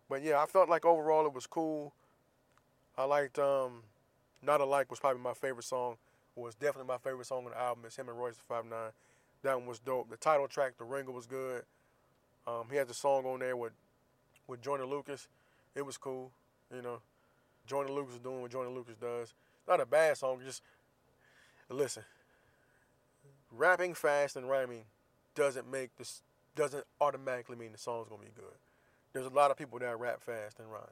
[0.08, 1.92] But yeah, I felt like overall it was cool.
[2.96, 3.82] I liked um,
[4.42, 5.96] Not Alike was probably my favorite song.
[6.34, 7.84] Was definitely my favorite song on the album.
[7.86, 8.90] It's him and Royce Five Nine.
[9.42, 10.10] That one was dope.
[10.10, 11.62] The title track, The Ringer, was good.
[12.46, 13.72] Um, he had the song on there with
[14.46, 15.28] with Joyner Lucas.
[15.74, 16.30] It was cool,
[16.74, 17.00] you know.
[17.66, 19.34] Joyner Lucas is doing what Joyner Lucas does.
[19.66, 20.62] Not a bad song, just
[21.68, 22.04] listen.
[23.50, 24.84] Rapping fast and rhyming
[25.34, 26.22] doesn't make this
[26.54, 28.56] doesn't automatically mean the song's gonna be good.
[29.16, 30.82] There's a lot of people that rap fast and rhyme,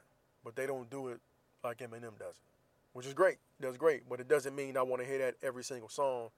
[0.43, 1.21] but they don't do it
[1.63, 3.37] like Eminem does it, which is great.
[3.61, 6.31] Does great, but it doesn't mean I want to hear that every single song.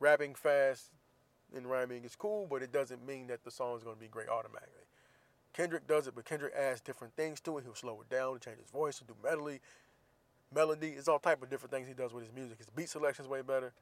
[0.00, 0.92] Rapping fast
[1.54, 4.08] and rhyming is cool, but it doesn't mean that the song is going to be
[4.08, 4.86] great automatically.
[5.52, 7.64] Kendrick does it, but Kendrick adds different things to it.
[7.64, 9.60] He'll slow it down, change his voice, he'll do melody,
[10.54, 10.94] melody.
[10.96, 12.56] It's all type of different things he does with his music.
[12.56, 13.74] His beat selection is way better.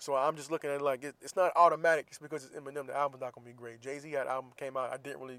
[0.00, 2.06] So I'm just looking at it like it, it's not automatic.
[2.08, 2.88] It's because it's Eminem.
[2.88, 3.80] The album's not gonna be great.
[3.80, 4.92] Jay Z had album came out.
[4.92, 5.38] I didn't really.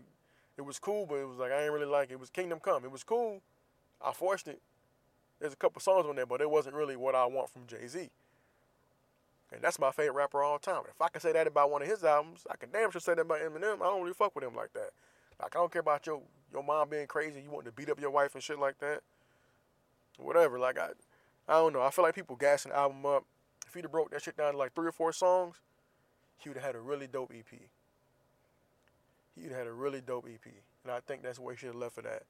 [0.60, 2.16] It was cool, but it was like I didn't really like it.
[2.16, 2.84] It was Kingdom Come.
[2.84, 3.42] It was cool.
[4.06, 4.62] I forced it.
[5.40, 7.88] There's a couple songs on there, but it wasn't really what I want from Jay
[7.88, 8.10] Z.
[9.54, 10.82] And that's my favorite rapper all time.
[10.90, 13.14] If I can say that about one of his albums, I can damn sure say
[13.14, 13.76] that about Eminem.
[13.76, 14.90] I don't really fuck with him like that.
[15.42, 18.02] Like I don't care about your your mom being crazy, you want to beat up
[18.02, 19.00] your wife and shit like that.
[20.18, 20.60] Whatever.
[20.60, 20.90] Like I
[21.48, 21.84] I don't know.
[21.84, 23.24] I feel like people gassing the album up.
[23.66, 25.56] If he'd have broke that shit down to like three or four songs,
[26.38, 27.62] he would have had a really dope EP.
[29.44, 30.54] Have had a really dope EP.
[30.84, 32.24] And I think that's where he should have left for that.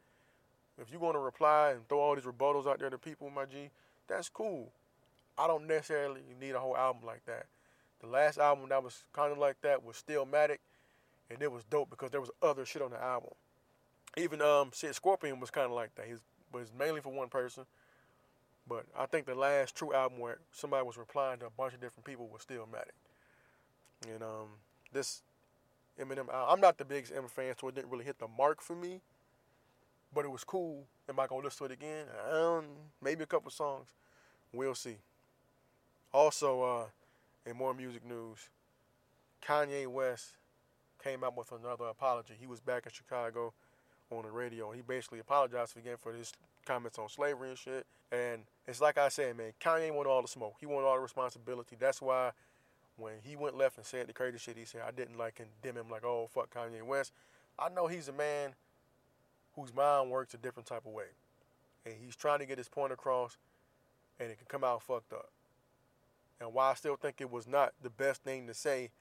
[0.81, 3.45] If you're going to reply and throw all these rebuttals out there to people, my
[3.45, 3.69] G,
[4.07, 4.71] that's cool.
[5.37, 7.45] I don't necessarily need a whole album like that.
[8.01, 10.57] The last album that was kind of like that was Stillmatic,
[11.29, 13.31] and it was dope because there was other shit on the album.
[14.17, 16.07] Even um, shit, Scorpion was kind of like that.
[16.07, 16.13] He
[16.51, 17.65] was mainly for one person,
[18.67, 21.81] but I think the last true album where somebody was replying to a bunch of
[21.81, 22.95] different people was Stillmatic.
[24.11, 24.47] And um,
[24.93, 25.21] this
[25.99, 28.75] Eminem, I'm not the biggest Eminem fan, so it didn't really hit the mark for
[28.75, 29.01] me.
[30.13, 30.85] But it was cool.
[31.07, 32.05] Am I gonna listen to it again?
[32.31, 32.65] Um,
[33.01, 33.87] maybe a couple songs.
[34.51, 34.97] We'll see.
[36.11, 36.85] Also, uh,
[37.45, 38.49] in more music news,
[39.45, 40.33] Kanye West
[41.03, 42.33] came out with another apology.
[42.39, 43.53] He was back in Chicago
[44.11, 44.71] on the radio.
[44.71, 46.33] He basically apologized again for his
[46.65, 47.85] comments on slavery and shit.
[48.11, 50.55] And it's like I said, man, Kanye wanted all the smoke.
[50.59, 51.75] He wanted all the responsibility.
[51.79, 52.31] That's why
[52.99, 55.81] when he went left and said the crazy shit he said, I didn't like condemn
[55.81, 57.13] him like, oh fuck Kanye West.
[57.57, 58.53] I know he's a man
[59.55, 61.05] whose mind works a different type of way.
[61.85, 63.37] And he's trying to get his point across,
[64.19, 65.31] and it can come out fucked up.
[66.39, 68.91] And while I still think it was not the best thing to say,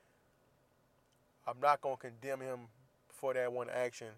[1.47, 2.61] I'm not gonna condemn him
[3.09, 4.09] for that one action,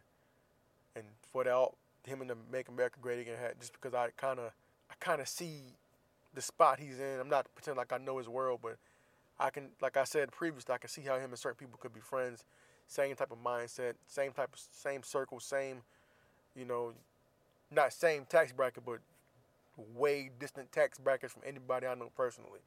[0.95, 1.68] and for that
[2.05, 4.53] him and the Make America Great Again hat, just because I kind of
[4.91, 5.62] I kind of see
[6.35, 7.20] the spot he's in.
[7.20, 8.76] I'm not pretending like I know his world, but
[9.41, 11.95] I can, like I said previously, I can see how him and certain people could
[11.95, 12.45] be friends.
[12.86, 15.82] Same type of mindset, same type of same circle, same,
[16.55, 16.93] you know,
[17.70, 18.99] not same tax bracket, but
[19.95, 22.61] way distant tax brackets from anybody I know personally.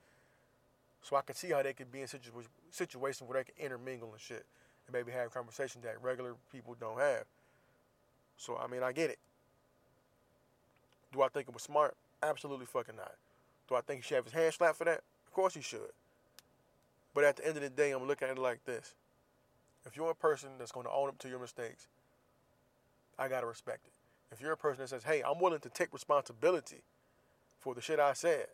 [1.01, 2.31] So I can see how they could be in situ-
[2.71, 4.45] situations where they can intermingle and shit,
[4.87, 7.25] and maybe have conversations that regular people don't have.
[8.37, 9.19] So I mean, I get it.
[11.11, 11.95] Do I think it was smart?
[12.23, 13.15] Absolutely fucking not.
[13.69, 15.01] Do I think he should have his hand slapped for that?
[15.27, 15.91] Of course he should.
[17.13, 18.95] But at the end of the day, I'm looking at it like this.
[19.85, 21.87] If you're a person that's going to own up to your mistakes,
[23.19, 23.93] I got to respect it.
[24.31, 26.81] If you're a person that says, hey, I'm willing to take responsibility
[27.59, 28.47] for the shit I said,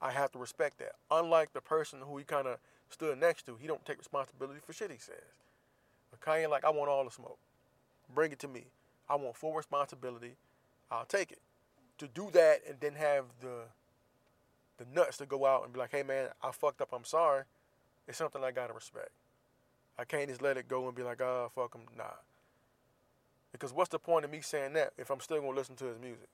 [0.00, 0.92] I have to respect that.
[1.10, 2.58] Unlike the person who he kind of
[2.90, 5.16] stood next to, he don't take responsibility for shit he says.
[6.10, 7.38] But Kanye, like, I want all the smoke.
[8.14, 8.66] Bring it to me.
[9.08, 10.36] I want full responsibility.
[10.90, 11.40] I'll take it.
[11.98, 13.64] To do that and then have the
[14.78, 17.44] the nuts to go out and be like, hey man, I fucked up, I'm sorry,
[18.06, 19.10] it's something I gotta respect.
[19.98, 22.04] I can't just let it go and be like, oh, fuck him, nah.
[23.52, 25.98] Because what's the point of me saying that if I'm still gonna listen to his
[25.98, 26.28] music?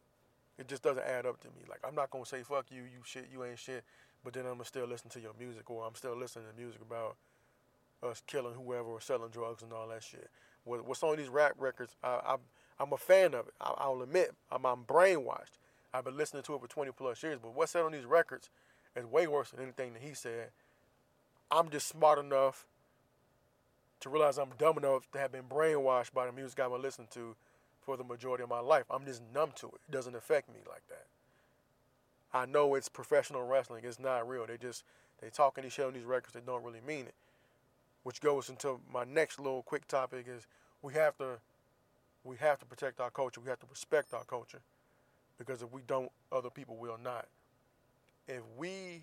[0.58, 1.64] It just doesn't add up to me.
[1.68, 3.84] Like I'm not gonna say fuck you, you shit, you ain't shit,
[4.22, 6.80] but then I'm gonna still listen to your music, or I'm still listening to music
[6.80, 7.16] about
[8.02, 10.28] us killing whoever or selling drugs and all that shit.
[10.64, 11.94] What's on these rap records?
[12.02, 12.36] I,
[12.80, 13.54] am a fan of it.
[13.60, 15.58] I, will admit, I'm, I'm brainwashed.
[15.94, 18.50] I've been listening to it for 20 plus years, but what's said on these records
[18.96, 20.48] is way worse than anything that he said.
[21.52, 22.66] I'm just smart enough
[24.00, 27.06] to realize I'm dumb enough to have been brainwashed by the music I've been listening
[27.12, 27.36] to
[27.80, 28.84] for the majority of my life.
[28.90, 29.80] I'm just numb to it.
[29.88, 31.06] It doesn't affect me like that.
[32.36, 33.84] I know it's professional wrestling.
[33.84, 34.46] It's not real.
[34.48, 34.82] They just
[35.22, 36.34] they talking these shit on these records.
[36.34, 37.14] They don't really mean it.
[38.02, 40.48] Which goes into my next little quick topic is
[40.82, 41.38] we have to
[42.24, 43.40] we have to protect our culture.
[43.40, 44.60] We have to respect our culture
[45.38, 47.26] because if we don't, other people will not.
[48.28, 49.02] If we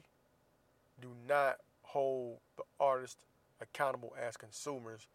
[1.01, 3.25] do not hold the artists
[3.61, 5.07] accountable as consumers,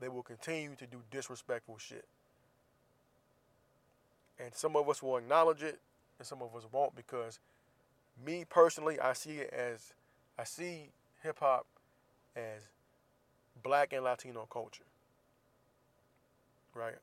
[0.00, 2.06] they will continue to do disrespectful shit.
[4.38, 5.78] And some of us will acknowledge it,
[6.18, 7.38] and some of us won't because
[8.24, 9.94] me personally, I see it as
[10.38, 10.90] I see
[11.22, 11.66] hip hop
[12.36, 12.62] as
[13.62, 14.84] black and Latino culture.
[16.74, 16.94] Right?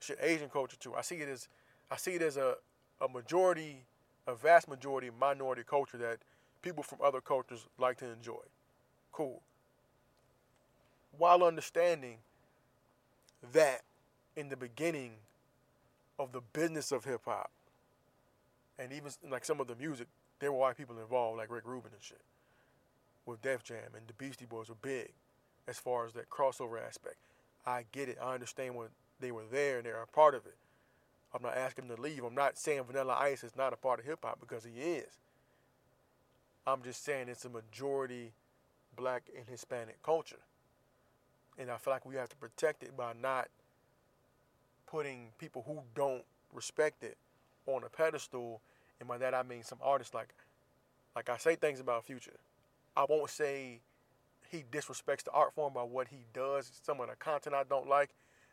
[0.00, 0.94] Shit, Asian culture too.
[0.94, 1.48] I see it as
[1.90, 2.56] I see it as a
[3.00, 3.84] a majority,
[4.26, 6.18] a vast majority minority culture that
[6.62, 8.42] people from other cultures like to enjoy.
[9.12, 9.40] Cool.
[11.16, 12.18] While understanding
[13.52, 13.82] that
[14.36, 15.12] in the beginning
[16.18, 17.50] of the business of hip hop,
[18.78, 20.06] and even like some of the music,
[20.38, 22.20] there were white people involved, like Rick Rubin and shit,
[23.26, 25.10] with Def Jam, and the Beastie Boys were big
[25.66, 27.16] as far as that crossover aspect.
[27.66, 28.18] I get it.
[28.22, 28.88] I understand when
[29.20, 30.56] they were there and they're a part of it.
[31.34, 32.24] I'm not asking him to leave.
[32.24, 35.20] I'm not saying Vanilla Ice is not a part of hip hop because he is.
[36.66, 38.32] I'm just saying it's a majority
[38.96, 40.40] black and Hispanic culture.
[41.58, 43.48] And I feel like we have to protect it by not
[44.86, 47.16] putting people who don't respect it
[47.66, 48.60] on a pedestal.
[49.00, 50.34] And by that I mean some artists like
[51.14, 52.38] like I say things about Future.
[52.96, 53.80] I won't say
[54.50, 57.88] he disrespects the art form by what he does, some of the content I don't
[57.88, 58.10] like,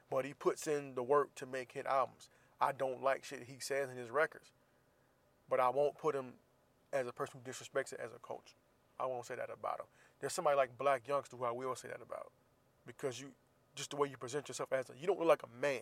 [0.09, 2.29] but he puts in the work to make hit albums.
[2.59, 4.51] I don't like shit he says in his records,
[5.49, 6.33] but I won't put him
[6.93, 8.55] as a person who disrespects it as a coach.
[8.99, 9.87] I won't say that about him.
[10.19, 12.31] There's somebody like Blac Youngsta who I will say that about,
[12.87, 13.27] because you
[13.75, 15.81] just the way you present yourself as a you don't look like a man.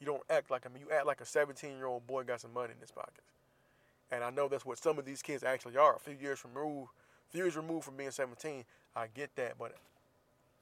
[0.00, 0.80] You don't act like a man.
[0.80, 3.32] You act like a 17 year old boy got some money in his pockets.
[4.10, 5.96] And I know that's what some of these kids actually are.
[5.96, 6.90] A few years removed,
[7.28, 8.64] few years removed from being 17,
[8.94, 9.58] I get that.
[9.58, 9.74] But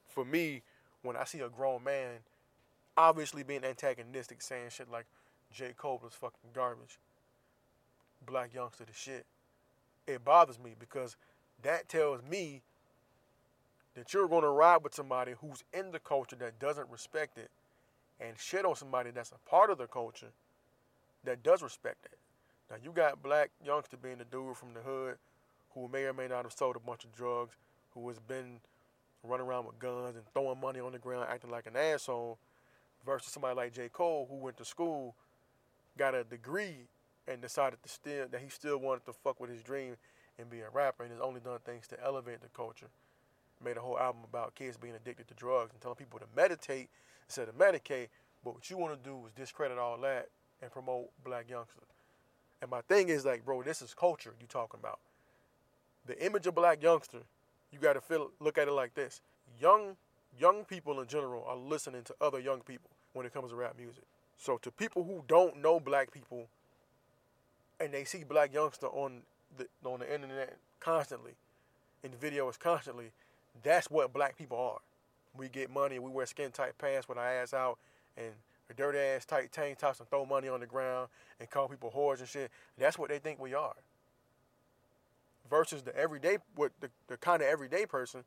[0.07, 0.61] for me,
[1.01, 2.19] when I see a grown man
[2.97, 5.05] obviously being antagonistic, saying shit like
[5.51, 5.73] J.
[5.77, 6.99] Cole was fucking garbage,
[8.25, 9.25] Blac Youngsta the shit.
[10.07, 11.15] It bothers me because
[11.63, 12.61] that tells me
[13.95, 17.49] that you're going to ride with somebody who's in the culture that doesn't respect it
[18.19, 20.31] and shit on somebody that's a part of the culture
[21.23, 22.17] that does respect it.
[22.69, 25.17] Now, you got Blac Youngsta being the dude from the hood
[25.73, 27.55] who may or may not have sold a bunch of drugs,
[27.93, 28.59] who has been
[29.23, 32.37] running around with guns and throwing money on the ground, acting like an asshole
[33.05, 33.89] versus somebody like J.
[33.91, 35.15] Cole who went to school,
[35.97, 36.87] got a degree,
[37.27, 39.95] and decided to still that he still wanted to fuck with his dream
[40.37, 42.87] and be a rapper, and has only done things to elevate the culture.
[43.63, 46.89] Made a whole album about kids being addicted to drugs and telling people to meditate
[47.27, 48.09] instead of medicate,
[48.43, 50.27] But what you want to do is discredit all that
[50.61, 51.89] and promote Blac Youngstas.
[52.61, 54.99] And my thing is like, bro, this is culture you talking about.
[56.05, 57.23] The image of Blac Youngsta,
[57.71, 59.21] you got to feel look at it like this.
[59.59, 59.95] Young
[60.37, 63.75] young people in general are listening to other young people when it comes to rap
[63.77, 64.03] music.
[64.37, 66.47] So to people who don't know black people
[67.79, 69.21] and they see Blac Youngsta on
[69.57, 71.31] the on the internet constantly,
[72.03, 73.11] in the videos constantly,
[73.63, 74.79] that's what black people are.
[75.37, 77.77] We get money, we wear skin tight pants with our ass out
[78.17, 78.33] and
[78.69, 81.07] a dirty ass tight tank tops and throw money on the ground
[81.39, 82.51] and call people whores and shit.
[82.77, 83.75] That's what they think we are.
[85.49, 88.23] Versus the everyday, what the, the kind of everyday person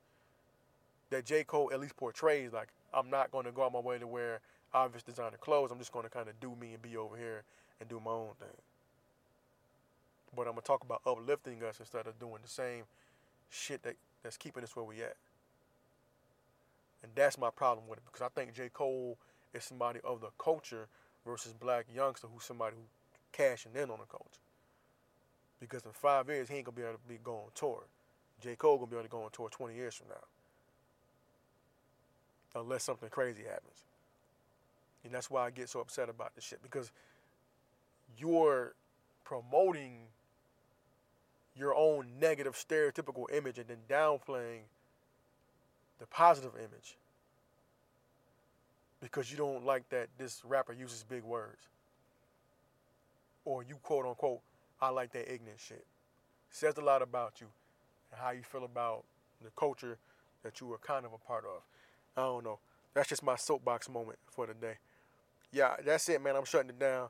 [1.10, 1.44] that J.
[1.44, 2.52] Cole at least portrays.
[2.52, 4.40] Like, I'm not to go out my way to wear
[4.74, 5.70] obvious designer clothes.
[5.70, 7.42] I'm just going to kind of do me and be over here
[7.80, 8.48] and do my own thing.
[10.34, 12.84] But I'm going to talk about uplifting us instead of doing the same
[13.50, 15.16] shit that, that's keeping us where we at.
[17.02, 18.68] And that's my problem with it because I think J.
[18.72, 19.16] Cole
[19.54, 20.88] is somebody of the culture
[21.24, 22.82] versus Blac Youngsta who's somebody who
[23.32, 24.42] cashing in on the culture.
[25.60, 27.84] Because in five years he ain't gonna be able to be going on tour.
[28.40, 28.56] J.
[28.56, 30.24] Cole gonna be able to go on tour 20 years from now
[32.60, 33.84] unless something crazy happens.
[35.04, 36.90] And that's why I get so upset about this shit because
[38.18, 38.74] you're
[39.24, 39.98] promoting
[41.56, 44.60] your own negative stereotypical image and then downplaying
[45.98, 46.96] the positive image
[49.00, 51.68] because you don't like that this rapper uses big words
[53.44, 54.40] or you quote unquote
[54.80, 55.84] I like that ignorant shit.
[56.50, 57.48] Says a lot about you
[58.12, 59.04] and how you feel about
[59.42, 59.98] the culture
[60.42, 61.62] that you were kind of a part of.
[62.16, 62.58] I don't know.
[62.94, 64.78] That's just my soapbox moment for the day.
[65.52, 66.36] Yeah, that's it, man.
[66.36, 67.08] I'm shutting it down,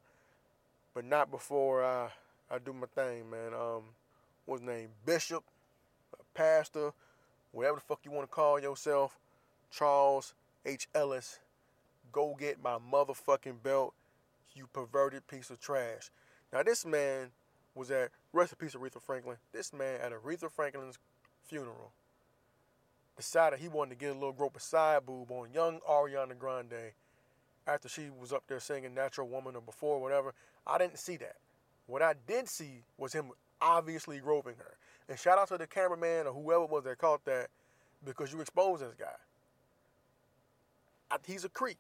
[0.95, 2.11] but not before I
[2.51, 3.53] I do my thing, man.
[3.53, 3.83] Um,
[4.47, 4.89] what's name?
[5.05, 5.45] Bishop,
[6.35, 6.93] pastor,
[7.53, 9.19] whatever the fuck you want to call yourself.
[9.71, 10.35] Charles
[10.65, 10.89] H.
[10.95, 11.41] Ellis,
[12.11, 13.93] go get my motherfucking belt,
[14.55, 16.11] you perverted piece of trash.
[16.53, 17.31] Now this man
[17.75, 19.37] was at rest in peace Aretha Franklin.
[19.53, 20.99] This man at Aretha Franklin's
[21.45, 21.93] funeral
[23.17, 26.93] decided he wanted to get a little grope of side boob on young Ariana Grande
[27.69, 30.35] after she was up there singing Natural Woman or before, whatever.
[30.67, 31.37] I didn't see that.
[31.87, 34.77] What I did see was him obviously groping her.
[35.09, 37.49] And shout out to the cameraman or whoever it was that caught that
[38.05, 39.07] because you exposed this guy.
[41.11, 41.79] I, he's a creep.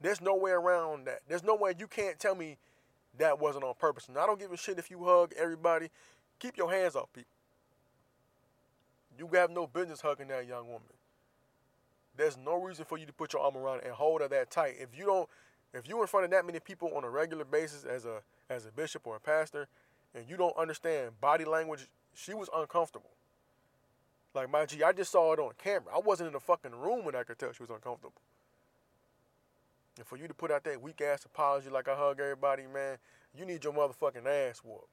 [0.00, 1.20] There's no way around that.
[1.28, 2.56] There's no way you can't tell me
[3.18, 4.08] that wasn't on purpose.
[4.08, 5.90] And I don't give a shit if you hug everybody.
[6.38, 7.30] Keep your hands off people.
[9.18, 10.82] You have no business hugging that young woman.
[12.16, 14.76] There's no reason for you to put your arm around and hold her that tight.
[14.78, 15.28] If you don't,
[15.72, 18.66] if you're in front of that many people on a regular basis as a as
[18.66, 19.68] a bishop or a pastor,
[20.14, 23.10] and you don't understand body language, she was uncomfortable.
[24.34, 25.94] Like my G, I just saw it on camera.
[25.94, 28.20] I wasn't in the fucking room when I could tell she was uncomfortable.
[29.98, 32.96] And for you to put out that weak ass apology like I hug everybody, man,
[33.38, 34.88] you need your motherfucking ass whooped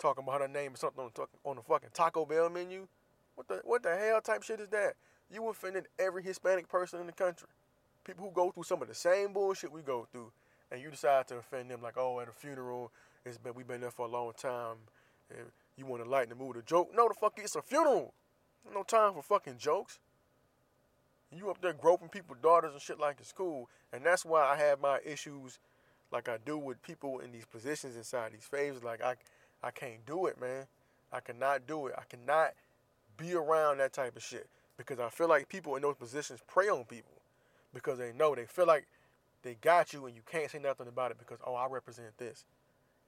[0.00, 1.10] talking about her name or something on,
[1.44, 2.88] on the fucking Taco Bell menu.
[3.40, 4.96] What the what the hell type shit is that?
[5.32, 7.48] You offended every Hispanic person in the country.
[8.04, 10.30] People who go through some of the same bullshit we go through,
[10.70, 12.92] and you decide to offend them like, oh, at a funeral,
[13.24, 14.76] it's been we've been there for a long time,
[15.30, 15.46] and
[15.78, 16.90] you want to lighten the mood, a joke.
[16.94, 18.12] No, the fuck, it's a funeral.
[18.74, 20.00] No time for fucking jokes.
[21.34, 24.56] You up there groping people's daughters and shit like it's cool, and that's why I
[24.58, 25.58] have my issues,
[26.12, 28.84] like I do with people in these positions inside these phases.
[28.84, 29.14] Like I,
[29.62, 30.66] I can't do it, man.
[31.10, 31.94] I cannot do it.
[31.96, 32.52] I cannot
[33.20, 36.68] be around that type of shit because I feel like people in those positions prey
[36.68, 37.12] on people
[37.74, 38.86] because they know they feel like
[39.42, 42.44] they got you and you can't say nothing about it because oh I represent this.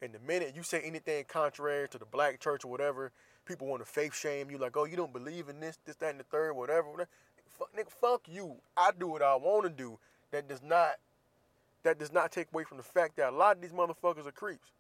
[0.01, 3.13] And the minute you say anything contrary to the black church or whatever,
[3.45, 6.11] people want to faith shame you like oh you don't believe in this, this, that,
[6.11, 7.09] and the third, whatever.
[7.51, 8.57] Fuck, nigga, fuck you.
[8.77, 9.99] I do what I want to do.
[10.31, 10.93] That does not
[11.83, 14.33] that does not take away from the fact that a lot of these motherfuckers are
[14.33, 14.71] creeps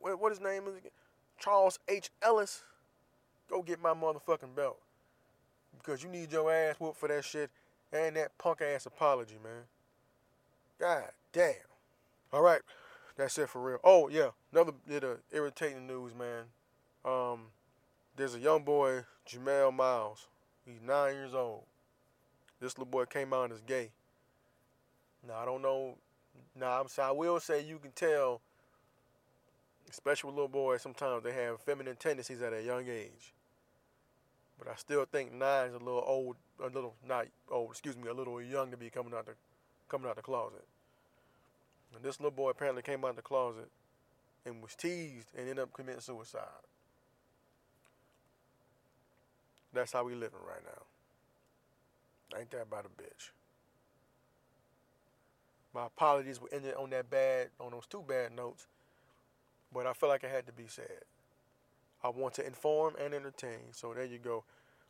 [0.00, 0.92] what, what his name is again?
[1.38, 2.10] Charles H.
[2.22, 2.62] Ellis.
[3.48, 4.78] Go get my motherfucking belt.
[5.76, 7.50] Because you need your ass whooped for that shit
[7.92, 9.62] and that punk ass apology, man.
[10.78, 11.54] God damn.
[12.32, 12.60] All right.
[13.16, 13.78] That's it for real.
[13.82, 14.30] Oh, yeah.
[14.52, 16.44] Another bit of irritating news, man.
[17.04, 17.46] Um,
[18.16, 20.28] there's a young boy, Jamel Myles.
[20.64, 21.64] He's nine years old.
[22.60, 23.90] This little boy came out as gay.
[25.26, 25.96] Now, I don't know.
[26.54, 27.08] Now, I'm sorry.
[27.08, 28.40] I will say you can tell
[29.90, 33.32] especially with little boys, sometimes they have feminine tendencies at a young age.
[34.58, 38.08] But I still think nine is a little old, a little not old, excuse me,
[38.08, 39.34] a little young to be coming out the
[39.88, 40.64] coming out the closet.
[41.94, 43.68] And this little boy apparently came out the closet
[44.44, 46.42] and was teased and ended up committing suicide.
[49.72, 52.38] That's how we living right now.
[52.38, 53.30] Ain't that about a bitch?
[55.74, 58.66] My apologies were ended on that bad, on those two bad notes.
[59.72, 61.04] But I feel like it had to be said.
[62.02, 63.72] I want to inform and entertain.
[63.72, 64.44] So there you go.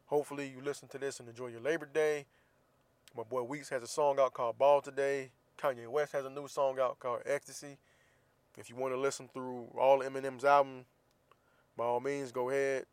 [0.06, 2.26] Hopefully you listen to this and enjoy your Labor Day.
[3.16, 5.30] My boy Weeks has a song out called Ball Today.
[5.58, 7.78] Kanye West has a new song out called Ecstasy.
[8.56, 10.84] If you want to listen through all Eminem's album,
[11.76, 12.84] by all means, go ahead.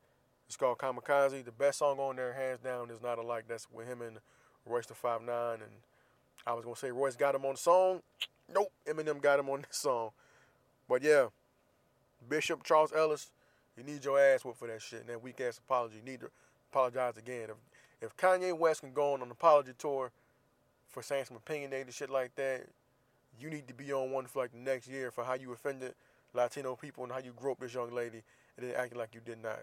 [0.47, 1.43] It's called Kamikaze.
[1.43, 3.45] The best song on there, hands down, is Not Alike.
[3.47, 4.17] That's with him and
[4.65, 5.55] Royce the Five Nine.
[5.55, 5.71] And
[6.45, 8.01] I was gonna say Royce got him on the song.
[8.53, 10.11] Nope, Eminem got him on this song.
[10.87, 11.27] But yeah,
[12.29, 13.31] Bishop Charles Ellis,
[13.77, 15.97] you need your ass whooped for that shit and that weak ass apology.
[15.97, 16.29] You need to
[16.71, 17.49] apologize again.
[17.49, 17.55] If
[18.01, 20.11] if Kanye West can go on an apology tour
[20.87, 22.67] for saying some opinionated shit like that,
[23.39, 25.95] you need to be on one for like the next year for how you offended
[26.33, 28.21] Latino people and how you up this young lady
[28.57, 29.59] and then acting like you did not.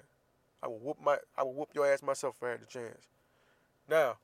[0.62, 3.08] I will whoop my I will whoop your ass myself if I had the chance.
[3.88, 4.16] Now,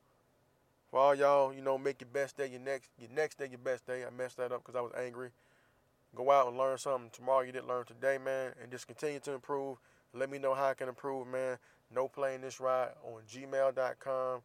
[0.90, 3.58] for all y'all, you know, make your best day your next your next day your
[3.58, 4.04] best day.
[4.04, 5.30] I messed that up because I was angry.
[6.14, 9.34] Go out and learn something tomorrow you didn't learn today, man, and just continue to
[9.34, 9.78] improve.
[10.14, 11.58] Let me know how I can improve, man.
[11.94, 14.40] No playing this ride on gmail.com.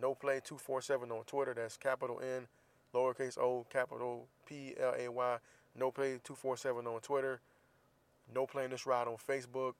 [0.00, 1.54] No play 247 on Twitter.
[1.54, 2.46] That's capital N,
[2.94, 5.36] lowercase o, capital P L A Y.
[5.76, 7.40] No play 247 on Twitter.
[8.32, 9.74] No playing this ride on Facebook.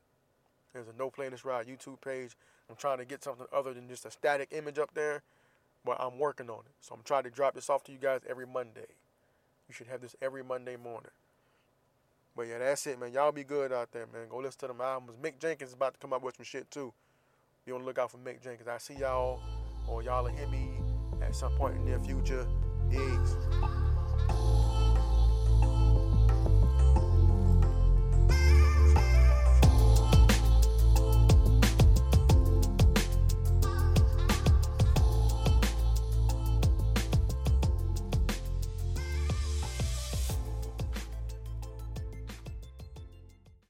[0.74, 2.36] There's a No Playing This Ride YouTube page.
[2.68, 5.22] I'm trying to get something other than just a static image up there,
[5.84, 6.72] but I'm working on it.
[6.80, 8.88] So I'm trying to drop this off to you guys every Monday.
[9.68, 11.10] You should have this every Monday morning.
[12.36, 13.12] But yeah, that's it, man.
[13.12, 14.28] Y'all be good out there, man.
[14.28, 15.16] Go listen to them albums.
[15.16, 16.92] Mick Jenkins is about to come up with some shit too.
[17.64, 18.68] Be on the lookout for Mick Jenkins.
[18.68, 19.40] I see y'all,
[19.88, 20.70] or y'all will hear me
[21.22, 22.46] at some point in the near future.
[22.90, 23.36] Peace.